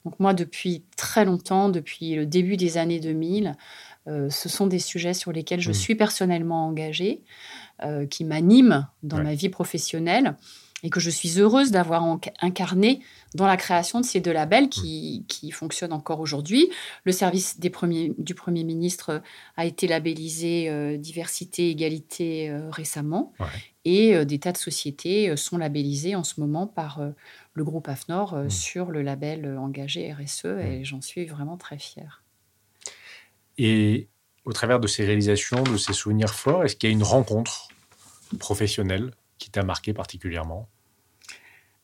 Donc 0.10 0.20
moi, 0.20 0.34
depuis 0.34 0.84
très 0.98 1.24
longtemps, 1.24 1.70
depuis 1.70 2.16
le 2.16 2.26
début 2.26 2.58
des 2.58 2.80
années 2.80 3.00
2000, 3.00 3.56
ce 4.08 4.50
sont 4.50 4.66
des 4.66 4.80
sujets 4.80 5.14
sur 5.14 5.32
lesquels 5.32 5.62
je 5.62 5.70
hmm. 5.70 5.76
suis 5.76 5.94
personnellement 5.94 6.66
engagée, 6.66 7.22
qui 8.10 8.26
m'animent 8.26 8.88
dans 9.04 9.22
ma 9.22 9.36
vie 9.36 9.50
professionnelle 9.50 10.36
et 10.84 10.90
que 10.90 11.00
je 11.00 11.10
suis 11.10 11.40
heureuse 11.40 11.72
d'avoir 11.72 12.04
incarné 12.42 13.02
dans 13.36 13.46
la 13.46 13.58
création 13.58 14.00
de 14.00 14.06
ces 14.06 14.20
deux 14.22 14.32
labels 14.32 14.70
qui, 14.70 15.26
qui 15.28 15.52
fonctionnent 15.52 15.94
encore 15.94 16.20
aujourd'hui. 16.20 16.70
Le 17.04 17.12
service 17.12 17.60
des 17.60 17.70
premiers, 17.70 18.14
du 18.18 18.34
Premier 18.34 18.64
ministre 18.64 19.22
a 19.58 19.66
été 19.66 19.88
labellisé 19.88 20.70
euh, 20.70 20.98
diversité, 20.98 21.70
égalité 21.70 22.50
euh, 22.50 22.70
récemment, 22.70 23.34
et 23.86 24.16
euh, 24.16 24.26
des 24.26 24.40
tas 24.40 24.52
de 24.52 24.58
sociétés 24.58 25.36
sont 25.36 25.58
labellisées 25.58 26.16
en 26.16 26.24
ce 26.24 26.40
moment 26.40 26.68
par 26.68 27.02
le 27.54 27.64
groupe 27.64 27.88
AFNOR 27.88 28.36
mmh. 28.36 28.50
sur 28.50 28.92
le 28.92 29.02
label 29.02 29.58
engagé 29.58 30.14
RSE, 30.14 30.46
et 30.46 30.80
mmh. 30.80 30.86
j'en 30.86 31.02
suis 31.02 31.26
vraiment 31.26 31.58
très 31.58 31.78
fière. 31.78 32.24
Et 33.58 34.08
au 34.46 34.54
travers 34.54 34.80
de 34.80 34.88
ces 34.88 35.06
réalisations, 35.06 35.62
de 35.64 35.78
ces 35.78 35.94
souvenirs 35.94 36.34
forts, 36.34 36.64
est-ce 36.64 36.76
qu'il 36.76 36.90
y 36.90 36.92
a 36.92 36.96
une 36.96 37.04
rencontre 37.04 37.68
professionnelle? 38.40 39.12
Qui 39.40 39.50
t'a 39.50 39.64
marqué 39.64 39.94
particulièrement? 39.94 40.70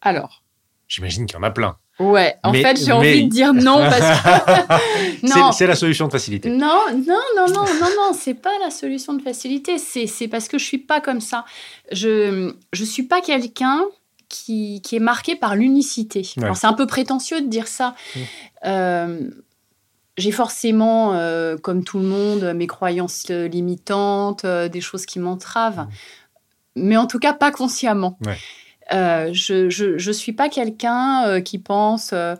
Alors. 0.01 0.43
J'imagine 0.87 1.25
qu'il 1.25 1.35
y 1.35 1.39
en 1.39 1.43
a 1.43 1.49
plein. 1.49 1.77
Ouais, 1.99 2.35
en 2.43 2.51
fait, 2.51 2.77
j'ai 2.83 2.91
envie 2.91 3.23
de 3.23 3.29
dire 3.29 3.53
non 3.53 3.77
parce 3.77 4.21
que. 4.21 5.51
c'est 5.53 5.65
la 5.65 5.75
solution 5.75 6.07
de 6.07 6.11
facilité. 6.11 6.49
Non, 6.49 6.81
non, 6.91 7.21
non, 7.37 7.47
non, 7.47 7.63
non, 7.63 7.89
non, 7.95 8.13
c'est 8.13 8.33
pas 8.33 8.51
la 8.61 8.69
solution 8.69 9.13
de 9.13 9.21
facilité. 9.21 9.77
C'est 9.77 10.27
parce 10.27 10.49
que 10.49 10.57
je 10.57 10.65
suis 10.65 10.77
pas 10.77 10.99
comme 10.99 11.21
ça. 11.21 11.45
Je 11.91 12.53
je 12.73 12.83
suis 12.83 13.03
pas 13.03 13.21
quelqu'un 13.21 13.85
qui, 14.27 14.81
qui, 14.81 14.97
est 14.97 14.99
marqué 14.99 15.35
par 15.35 15.55
l'unicité. 15.55 16.23
C'est 16.23 16.65
un 16.65 16.73
peu 16.73 16.85
prétentieux 16.85 17.41
de 17.41 17.47
dire 17.47 17.67
ça. 17.67 17.95
Mmh. 18.15 18.19
Euh, 18.65 19.29
j'ai 20.17 20.31
forcément, 20.31 21.13
euh, 21.13 21.57
comme 21.57 21.83
tout 21.83 21.99
le 21.99 22.05
monde, 22.05 22.53
mes 22.55 22.67
croyances 22.67 23.29
limitantes, 23.29 24.43
euh, 24.43 24.67
des 24.67 24.81
choses 24.81 25.05
qui 25.05 25.19
m'entravent. 25.19 25.85
Mmh 25.85 25.89
mais 26.75 26.97
en 26.97 27.07
tout 27.07 27.19
cas 27.19 27.33
pas 27.33 27.51
consciemment. 27.51 28.17
Euh, 28.93 29.29
je 29.33 30.07
ne 30.07 30.13
suis 30.13 30.33
pas 30.33 30.49
quelqu'un 30.49 31.27
euh, 31.27 31.41
qui 31.41 31.57
pense 31.57 32.11
euh, 32.13 32.35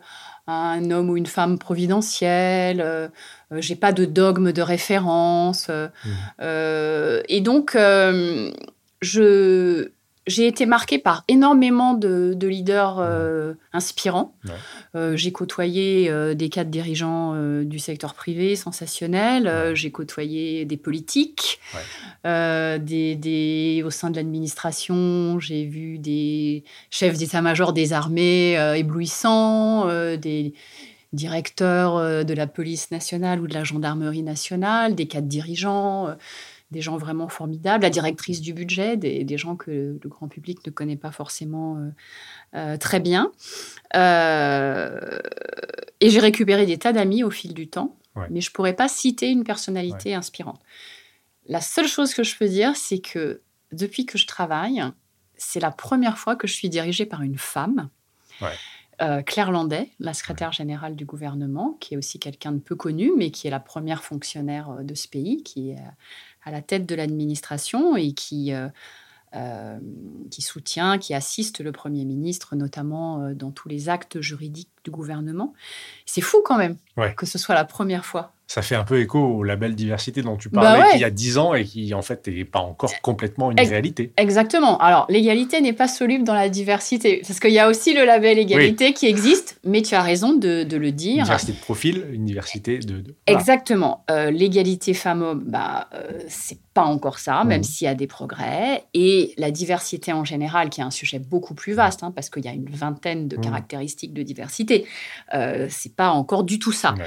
à 0.47 0.53
un 0.53 0.91
homme 0.91 1.09
ou 1.09 1.17
une 1.17 1.25
femme 1.25 1.57
providentielle. 1.57 3.11
J'ai 3.51 3.75
pas 3.75 3.91
de 3.91 4.05
dogme 4.05 4.51
de 4.51 4.61
référence. 4.61 5.69
Mmh. 5.69 6.43
et 7.27 7.41
donc, 7.41 7.75
je, 9.01 9.89
j'ai 10.27 10.47
été 10.47 10.65
marquée 10.65 10.97
par 10.97 11.23
énormément 11.27 11.93
de, 11.93 12.35
leaders 12.41 12.97
euh, 12.99 13.53
inspirants. 13.73 14.35
Euh, 14.95 15.15
j'ai 15.15 15.31
côtoyé 15.31 16.09
euh, 16.09 16.33
des 16.33 16.49
cadres 16.49 16.71
dirigeants 16.71 17.35
du 17.63 17.79
secteur 17.79 18.13
privé 18.13 18.55
sensationnels. 18.55 19.75
J'ai 19.75 19.91
côtoyé 19.91 20.65
des 20.65 20.77
politiques. 20.77 21.59
Des, 22.23 23.83
au 23.85 23.89
sein 23.89 24.09
de 24.09 24.15
l'administration, 24.15 25.39
j'ai 25.39 25.65
vu 25.65 25.99
des 25.99 26.63
chefs 26.89 27.17
d'état-major 27.17 27.73
des 27.73 27.93
armées 27.93 28.53
éblouissants, 28.77 29.87
des 30.17 30.53
directeurs 31.13 32.25
de 32.25 32.33
la 32.33 32.47
police 32.47 32.91
nationale 32.91 33.39
ou 33.39 33.47
de 33.47 33.53
la 33.53 33.63
gendarmerie 33.63 34.23
nationale, 34.23 34.95
des 34.95 35.07
cadres 35.07 35.27
dirigeants 35.27 36.15
des 36.71 36.81
gens 36.81 36.97
vraiment 36.97 37.27
formidables, 37.27 37.83
la 37.83 37.89
directrice 37.89 38.41
du 38.41 38.53
budget, 38.53 38.97
des, 38.97 39.37
gens 39.37 39.55
que 39.55 39.99
le 40.01 40.09
grand 40.09 40.27
public 40.27 40.65
ne 40.65 40.71
connaît 40.71 40.97
pas 40.97 41.11
forcément 41.11 41.77
euh, 41.77 41.89
euh, 42.55 42.77
très 42.77 42.99
bien. 42.99 43.31
Euh, 43.95 45.19
et 46.01 46.09
j'ai 46.09 46.19
récupéré 46.19 46.65
des 46.65 46.77
tas 46.77 46.91
d'amis 46.91 47.23
au 47.23 47.29
fil 47.29 47.53
du 47.53 47.67
temps, 47.67 47.97
mais 48.29 48.41
je 48.41 48.49
ne 48.49 48.53
pourrais 48.53 48.73
pas 48.73 48.87
citer 48.87 49.29
une 49.29 49.43
personnalité 49.43 50.15
inspirante. 50.15 50.61
La 51.47 51.61
seule 51.61 51.87
chose 51.87 52.13
que 52.13 52.23
je 52.23 52.35
peux 52.35 52.47
dire, 52.47 52.75
c'est 52.75 52.99
que 52.99 53.41
depuis 53.71 54.05
que 54.05 54.17
je 54.17 54.25
travaille, 54.25 54.83
c'est 55.35 55.59
la 55.59 55.71
première 55.71 56.17
fois 56.17 56.35
que 56.35 56.47
je 56.47 56.53
suis 56.53 56.69
dirigée 56.69 57.05
par 57.05 57.21
une 57.21 57.37
femme. 57.37 57.89
Claire 59.25 59.51
Landais, 59.51 59.91
la 59.99 60.13
secrétaire 60.13 60.51
générale 60.51 60.95
du 60.95 61.05
gouvernement, 61.05 61.77
qui 61.79 61.93
est 61.93 61.97
aussi 61.97 62.19
quelqu'un 62.19 62.51
de 62.51 62.59
peu 62.59 62.75
connu, 62.75 63.11
mais 63.17 63.31
qui 63.31 63.47
est 63.47 63.49
la 63.49 63.59
première 63.59 64.03
fonctionnaire 64.03 64.83
de 64.83 64.95
ce 64.95 65.07
pays, 65.07 65.43
qui 65.43 65.71
est 65.71 65.77
à 66.45 66.51
la 66.51 66.61
tête 66.61 66.85
de 66.85 66.95
l'administration 66.95 67.97
et 67.97 68.13
qui, 68.13 68.53
euh, 68.53 68.69
euh, 69.35 69.77
qui 70.31 70.41
soutient, 70.41 70.97
qui 70.97 71.13
assiste 71.13 71.59
le 71.59 71.71
Premier 71.71 72.05
ministre, 72.05 72.55
notamment 72.55 73.21
euh, 73.21 73.33
dans 73.33 73.51
tous 73.51 73.67
les 73.67 73.89
actes 73.89 74.21
juridiques 74.21 74.69
du 74.83 74.91
gouvernement. 74.91 75.53
C'est 76.05 76.21
fou 76.21 76.41
quand 76.45 76.57
même 76.57 76.77
que 77.17 77.25
ce 77.25 77.37
soit 77.37 77.55
la 77.55 77.65
première 77.65 78.05
fois 78.05 78.33
Ça 78.47 78.61
fait 78.61 78.75
un 78.75 78.83
peu 78.83 78.99
écho 79.01 79.17
au 79.19 79.43
label 79.43 79.73
diversité 79.73 80.21
dont 80.21 80.37
tu 80.37 80.49
Bah 80.49 80.61
parlais 80.61 80.81
ouais. 80.83 80.89
il 80.95 81.01
y 81.01 81.03
a 81.03 81.09
10 81.09 81.39
ans 81.39 81.55
et 81.55 81.63
qui 81.65 81.91
en 81.95 82.03
fait 82.03 82.27
n'est 82.27 82.45
pas 82.45 82.59
encore 82.59 82.91
complètement 83.01 83.49
une 83.49 83.57
Ex- 83.59 83.71
réalité. 83.71 84.11
Exactement. 84.17 84.77
Alors, 84.77 85.07
l'égalité 85.09 85.61
n'est 85.61 85.73
pas 85.73 85.87
soluble 85.87 86.23
dans 86.23 86.35
la 86.35 86.47
diversité. 86.47 87.23
Parce 87.27 87.39
qu'il 87.39 87.51
y 87.53 87.59
a 87.59 87.67
aussi 87.67 87.95
le 87.95 88.05
label 88.05 88.37
égalité 88.37 88.93
qui 88.93 89.07
existe, 89.07 89.59
mais 89.63 89.81
tu 89.81 89.95
as 89.95 90.01
raison 90.03 90.33
de, 90.35 90.63
de 90.63 90.77
le 90.77 90.89
Une 90.89 90.95
dire. 90.95 91.23
diversité 91.23 91.53
de 91.53 91.57
profil, 91.57 92.05
une 92.13 92.25
diversité 92.25 92.77
de. 92.77 92.99
de- 92.99 93.15
voilà. 93.25 93.39
Exactement. 93.39 94.05
Euh, 94.11 94.29
L'égalité 94.29 94.93
femmes-hommes, 94.93 95.43
bah, 95.47 95.89
euh, 95.95 96.11
c'est 96.27 96.59
pas 96.75 96.83
encore 96.83 97.17
ça, 97.19 97.43
même 97.45 97.59
Mhm. 97.59 97.63
s'il 97.63 97.85
y 97.85 97.87
a 97.87 97.95
des 97.95 98.05
progrès. 98.07 98.83
Et 98.93 99.33
la 99.37 99.49
diversité 99.49 100.13
en 100.13 100.23
général, 100.23 100.69
qui 100.69 100.81
est 100.81 100.83
un 100.83 100.91
sujet 100.91 101.17
beaucoup 101.19 101.55
plus 101.55 101.73
vaste, 101.73 102.03
hein, 102.03 102.11
parce 102.13 102.29
qu'il 102.29 102.45
y 102.45 102.47
a 102.47 102.51
une 102.53 102.69
vingtaine 102.69 103.27
de 103.27 103.37
Mhm. 103.37 103.43
caractéristiques 103.43 104.13
de 104.13 104.21
diversité, 104.21 104.85
euh, 105.33 105.65
c'est 105.69 105.95
pas 105.95 106.09
encore 106.11 106.43
du 106.43 106.59
tout 106.59 106.73
ça. 106.73 106.93
Ouais. 106.93 107.05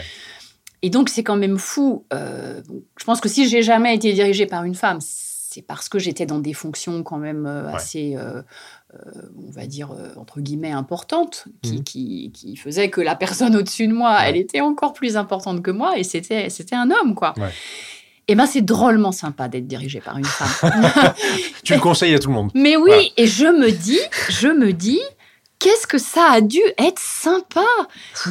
Et 0.82 0.90
donc, 0.90 1.08
c'est 1.08 1.22
quand 1.24 1.36
même 1.36 1.58
fou. 1.58 2.04
euh, 2.12 2.60
je 2.98 3.04
pense 3.04 3.20
que 3.20 3.28
si 3.28 3.48
j'ai 3.48 3.62
jamais 3.62 3.94
été 3.94 4.12
dirigée 4.12 4.46
par 4.46 4.64
une 4.64 4.74
femme, 4.74 4.98
c'est 5.00 5.62
parce 5.62 5.88
que 5.88 5.98
j'étais 5.98 6.26
dans 6.26 6.38
des 6.38 6.52
fonctions 6.52 7.02
quand 7.02 7.16
même 7.18 7.46
euh, 7.46 7.66
Ouais. 7.68 7.74
assez, 7.74 8.14
euh, 8.16 8.42
euh, 8.94 8.98
on 9.46 9.50
va 9.50 9.66
dire, 9.66 9.90
entre 10.16 10.40
guillemets, 10.40 10.70
importantes, 10.70 11.46
qui, 11.62 11.72
Mhm. 11.78 11.82
qui, 11.84 12.30
qui 12.32 12.56
faisaient 12.56 12.90
que 12.90 13.00
la 13.00 13.16
personne 13.16 13.56
au-dessus 13.56 13.88
de 13.88 13.92
moi, 13.94 14.12
Ouais. 14.18 14.28
elle 14.28 14.36
était 14.36 14.60
encore 14.60 14.92
plus 14.92 15.16
importante 15.16 15.62
que 15.62 15.70
moi, 15.72 15.98
et 15.98 16.04
c'était 16.04 16.48
un 16.72 16.90
homme, 16.90 17.14
quoi. 17.14 17.34
Ouais. 17.38 17.50
Et 18.30 18.34
ben, 18.34 18.44
c'est 18.46 18.60
drôlement 18.60 19.10
sympa 19.10 19.48
d'être 19.48 19.66
dirigée 19.66 20.00
par 20.02 20.18
une 20.18 20.24
femme. 20.26 20.70
Tu 21.64 21.72
le 21.74 21.80
conseilles 21.80 22.14
à 22.14 22.18
tout 22.18 22.28
le 22.28 22.34
monde. 22.34 22.50
Mais 22.54 22.76
oui, 22.76 22.90
Voilà. 22.90 23.02
et 23.16 23.26
je 23.26 23.46
me 23.46 23.70
dis, 23.70 23.98
je 24.28 24.48
me 24.48 24.72
dis, 24.74 25.00
qu'est-ce 25.58 25.86
que 25.86 25.98
ça 25.98 26.24
a 26.30 26.40
dû 26.40 26.60
être 26.78 26.98
sympa 27.00 27.64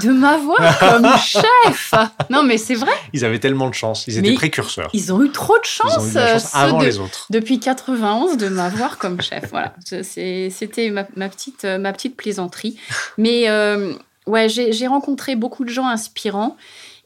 de 0.01 0.09
m'avoir 0.11 0.79
comme 0.79 1.07
chef. 1.17 1.93
Non, 2.29 2.43
mais 2.43 2.57
c'est 2.57 2.75
vrai, 2.75 2.91
Ils 3.13 3.25
avaient 3.25 3.39
tellement 3.39 3.69
de 3.69 3.73
chance. 3.75 4.05
Ils 4.07 4.17
étaient 4.17 4.29
Mais 4.29 4.35
précurseurs. 4.35 4.89
ils 4.93 5.11
ont 5.13 5.21
eu 5.23 5.31
trop 5.31 5.55
de 5.55 5.63
Ils 5.65 5.69
chance, 5.69 5.97
ont 5.97 6.07
eu 6.07 6.09
de 6.11 6.15
la 6.15 6.33
chance 6.39 6.55
euh, 6.55 6.57
avant 6.57 6.79
de- 6.79 6.85
les 6.85 6.99
autres. 6.99 7.25
depuis 7.29 7.59
91 7.59 8.37
de 8.37 8.47
m'avoir 8.49 8.97
comme 8.97 9.21
chef. 9.21 9.49
Voilà, 9.49 9.73
c'était 10.03 10.89
ma, 10.89 11.05
ma 11.15 11.29
petite, 11.29 11.65
euh, 11.65 11.77
ma 11.77 11.91
petite 11.93 12.15
plaisanterie. 12.15 12.77
Mais 13.17 13.49
euh, 13.49 13.93
ouais, 14.25 14.47
j'ai 14.49 14.71
j'ai 14.71 14.87
rencontré 14.87 15.35
beaucoup 15.35 15.65
de 15.65 15.69
gens 15.69 15.87
inspirants. 15.87 16.55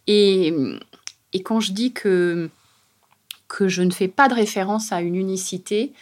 Et, 0.07 0.53
et 1.33 1.41
quand 1.43 1.59
je 1.59 1.71
dis 1.71 1.93
que, 1.93 2.49
que 3.47 3.67
je 3.67 3.81
ne 3.81 3.91
fais 3.91 4.07
pas 4.07 4.27
de 4.27 4.33
référence 4.33 4.91
à 4.91 5.01
une 5.01 5.15
unicité, 5.15 5.93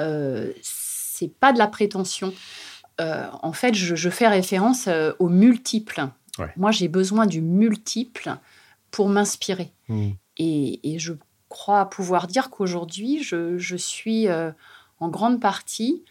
euh, 0.00 0.50
c'est 0.62 1.30
pas 1.32 1.52
de 1.52 1.58
la 1.58 1.66
prétention. 1.68 2.34
Euh, 3.00 3.26
en 3.42 3.52
fait, 3.52 3.74
je, 3.74 3.94
je 3.96 4.10
fais 4.10 4.28
référence 4.28 4.86
euh, 4.88 5.12
au 5.18 5.28
multiple. 5.28 6.06
Ouais. 6.38 6.52
Moi, 6.56 6.70
j'ai 6.70 6.88
besoin 6.88 7.26
du 7.26 7.40
multiple 7.40 8.36
pour 8.90 9.08
m'inspirer. 9.08 9.72
Mm. 9.88 10.10
Et, 10.38 10.94
et 10.94 10.98
je 10.98 11.12
crois 11.48 11.88
pouvoir 11.90 12.26
dire 12.26 12.50
qu'aujourd'hui, 12.50 13.22
je, 13.22 13.58
je 13.58 13.76
suis 13.76 14.28
euh, 14.28 14.50
en 15.00 15.08
grande 15.08 15.40
partie 15.40 16.04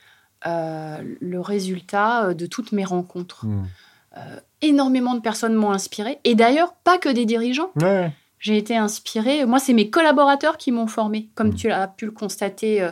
le 0.45 1.37
résultat 1.39 2.33
de 2.33 2.45
toutes 2.45 2.73
mes 2.73 2.83
rencontres. 2.83 3.45
Mm. 3.45 3.65
Énormément 4.61 5.15
de 5.15 5.21
personnes 5.21 5.53
m'ont 5.55 5.71
inspiré. 5.71 6.19
Et 6.25 6.35
d'ailleurs, 6.35 6.73
pas 6.83 6.97
que 6.97 7.07
des 7.07 7.25
dirigeants. 7.25 7.71
Ouais. 7.81 8.11
J'ai 8.39 8.57
été 8.57 8.75
inspirée. 8.75 9.45
Moi, 9.45 9.59
c'est 9.59 9.71
mes 9.71 9.89
collaborateurs 9.89 10.57
qui 10.57 10.73
m'ont 10.73 10.87
formée. 10.87 11.29
Comme 11.35 11.51
Mm. 11.51 11.55
tu 11.55 11.71
as 11.71 11.87
pu 11.87 12.05
le 12.05 12.11
constater, 12.11 12.85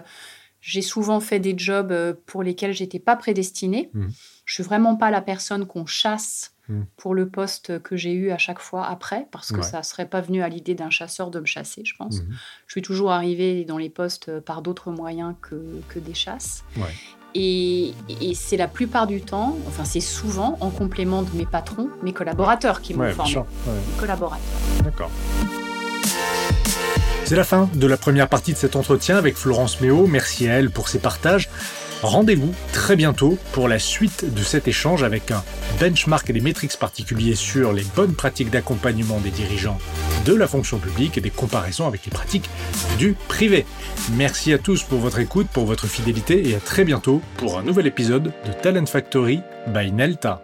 j'ai 0.61 0.81
souvent 0.81 1.19
fait 1.19 1.39
des 1.39 1.57
jobs 1.57 1.91
euh, 1.91 2.13
pour 2.25 2.43
lesquels 2.43 2.73
j'étais 2.73 2.99
pas 2.99 3.15
prédestinée. 3.15 3.89
Mm. 3.93 4.07
Je 4.45 4.53
suis 4.53 4.63
vraiment 4.63 4.95
pas 4.95 5.11
la 5.11 5.21
personne 5.21 5.65
qu'on 5.65 5.85
chasse 5.85 6.53
Mm. 6.69 6.83
pour 6.95 7.15
le 7.15 7.27
poste 7.27 7.81
que 7.81 7.97
j'ai 7.97 8.13
eu 8.13 8.29
à 8.31 8.37
chaque 8.37 8.59
fois 8.59 8.85
après, 8.85 9.27
parce 9.31 9.51
que 9.51 9.57
Ouais. 9.57 9.63
ça 9.63 9.81
serait 9.83 10.05
pas 10.07 10.21
venu 10.21 10.41
à 10.43 10.47
l'idée 10.47 10.75
d'un 10.75 10.91
chasseur 10.91 11.31
de 11.31 11.39
me 11.39 11.45
chasser, 11.45 11.81
je 11.83 11.95
pense. 11.97 12.21
Mhm. 12.21 12.29
Je 12.67 12.71
suis 12.71 12.81
toujours 12.83 13.11
arrivée 13.11 13.65
dans 13.65 13.77
les 13.79 13.89
postes 13.89 14.29
euh, 14.29 14.39
par 14.41 14.61
d'autres 14.61 14.91
moyens 14.91 15.33
que, 15.41 15.55
que 15.89 15.97
des 15.99 16.13
chasses. 16.13 16.63
Ouais. 16.77 16.83
Et, 17.33 17.93
et 18.21 18.35
c'est 18.35 18.57
la 18.57 18.67
plupart 18.67 19.07
du 19.07 19.21
temps, 19.21 19.57
enfin 19.67 19.85
c'est 19.85 19.99
souvent 20.01 20.57
en 20.61 20.69
complément 20.69 21.23
de 21.23 21.31
mes 21.35 21.45
patrons, 21.47 21.89
mes 22.03 22.13
collaborateurs 22.13 22.79
qui 22.81 22.93
m'ont 22.93 23.09
formé. 23.11 23.37
Ouais. 23.37 23.43
Mes 23.67 23.99
collaborateurs. 23.99 24.47
D'accord. 24.83 25.11
C'est 27.31 27.37
la 27.37 27.45
fin 27.45 27.69
de 27.73 27.87
la 27.87 27.95
première 27.95 28.27
partie 28.27 28.51
de 28.51 28.57
cet 28.57 28.75
entretien 28.75 29.15
avec 29.15 29.37
Florence 29.37 29.79
Méo. 29.79 30.05
Merci 30.05 30.49
à 30.49 30.55
elle 30.55 30.69
pour 30.69 30.89
ses 30.89 30.99
partages. 30.99 31.47
Rendez-vous 32.01 32.53
très 32.73 32.97
bientôt 32.97 33.37
pour 33.53 33.69
la 33.69 33.79
suite 33.79 34.33
de 34.33 34.43
cet 34.43 34.67
échange 34.67 35.01
avec 35.01 35.31
un 35.31 35.41
benchmark 35.79 36.29
et 36.29 36.33
des 36.33 36.41
métriques 36.41 36.75
particuliers 36.77 37.35
sur 37.35 37.71
les 37.71 37.85
bonnes 37.95 38.15
pratiques 38.15 38.49
d'accompagnement 38.49 39.21
des 39.21 39.29
dirigeants 39.29 39.77
de 40.25 40.35
la 40.35 40.45
fonction 40.45 40.77
publique 40.77 41.17
et 41.17 41.21
des 41.21 41.29
comparaisons 41.29 41.87
avec 41.87 42.03
les 42.03 42.11
pratiques 42.11 42.49
du 42.99 43.15
privé. 43.29 43.65
Merci 44.17 44.51
à 44.51 44.57
tous 44.57 44.83
pour 44.83 44.99
votre 44.99 45.19
écoute, 45.19 45.47
pour 45.53 45.63
votre 45.63 45.87
fidélité 45.87 46.49
et 46.49 46.55
à 46.55 46.59
très 46.59 46.83
bientôt 46.83 47.21
pour 47.37 47.57
un 47.57 47.63
nouvel 47.63 47.87
épisode 47.87 48.33
de 48.45 48.51
Talent 48.61 48.87
Factory 48.87 49.39
by 49.67 49.93
Nelta. 49.93 50.41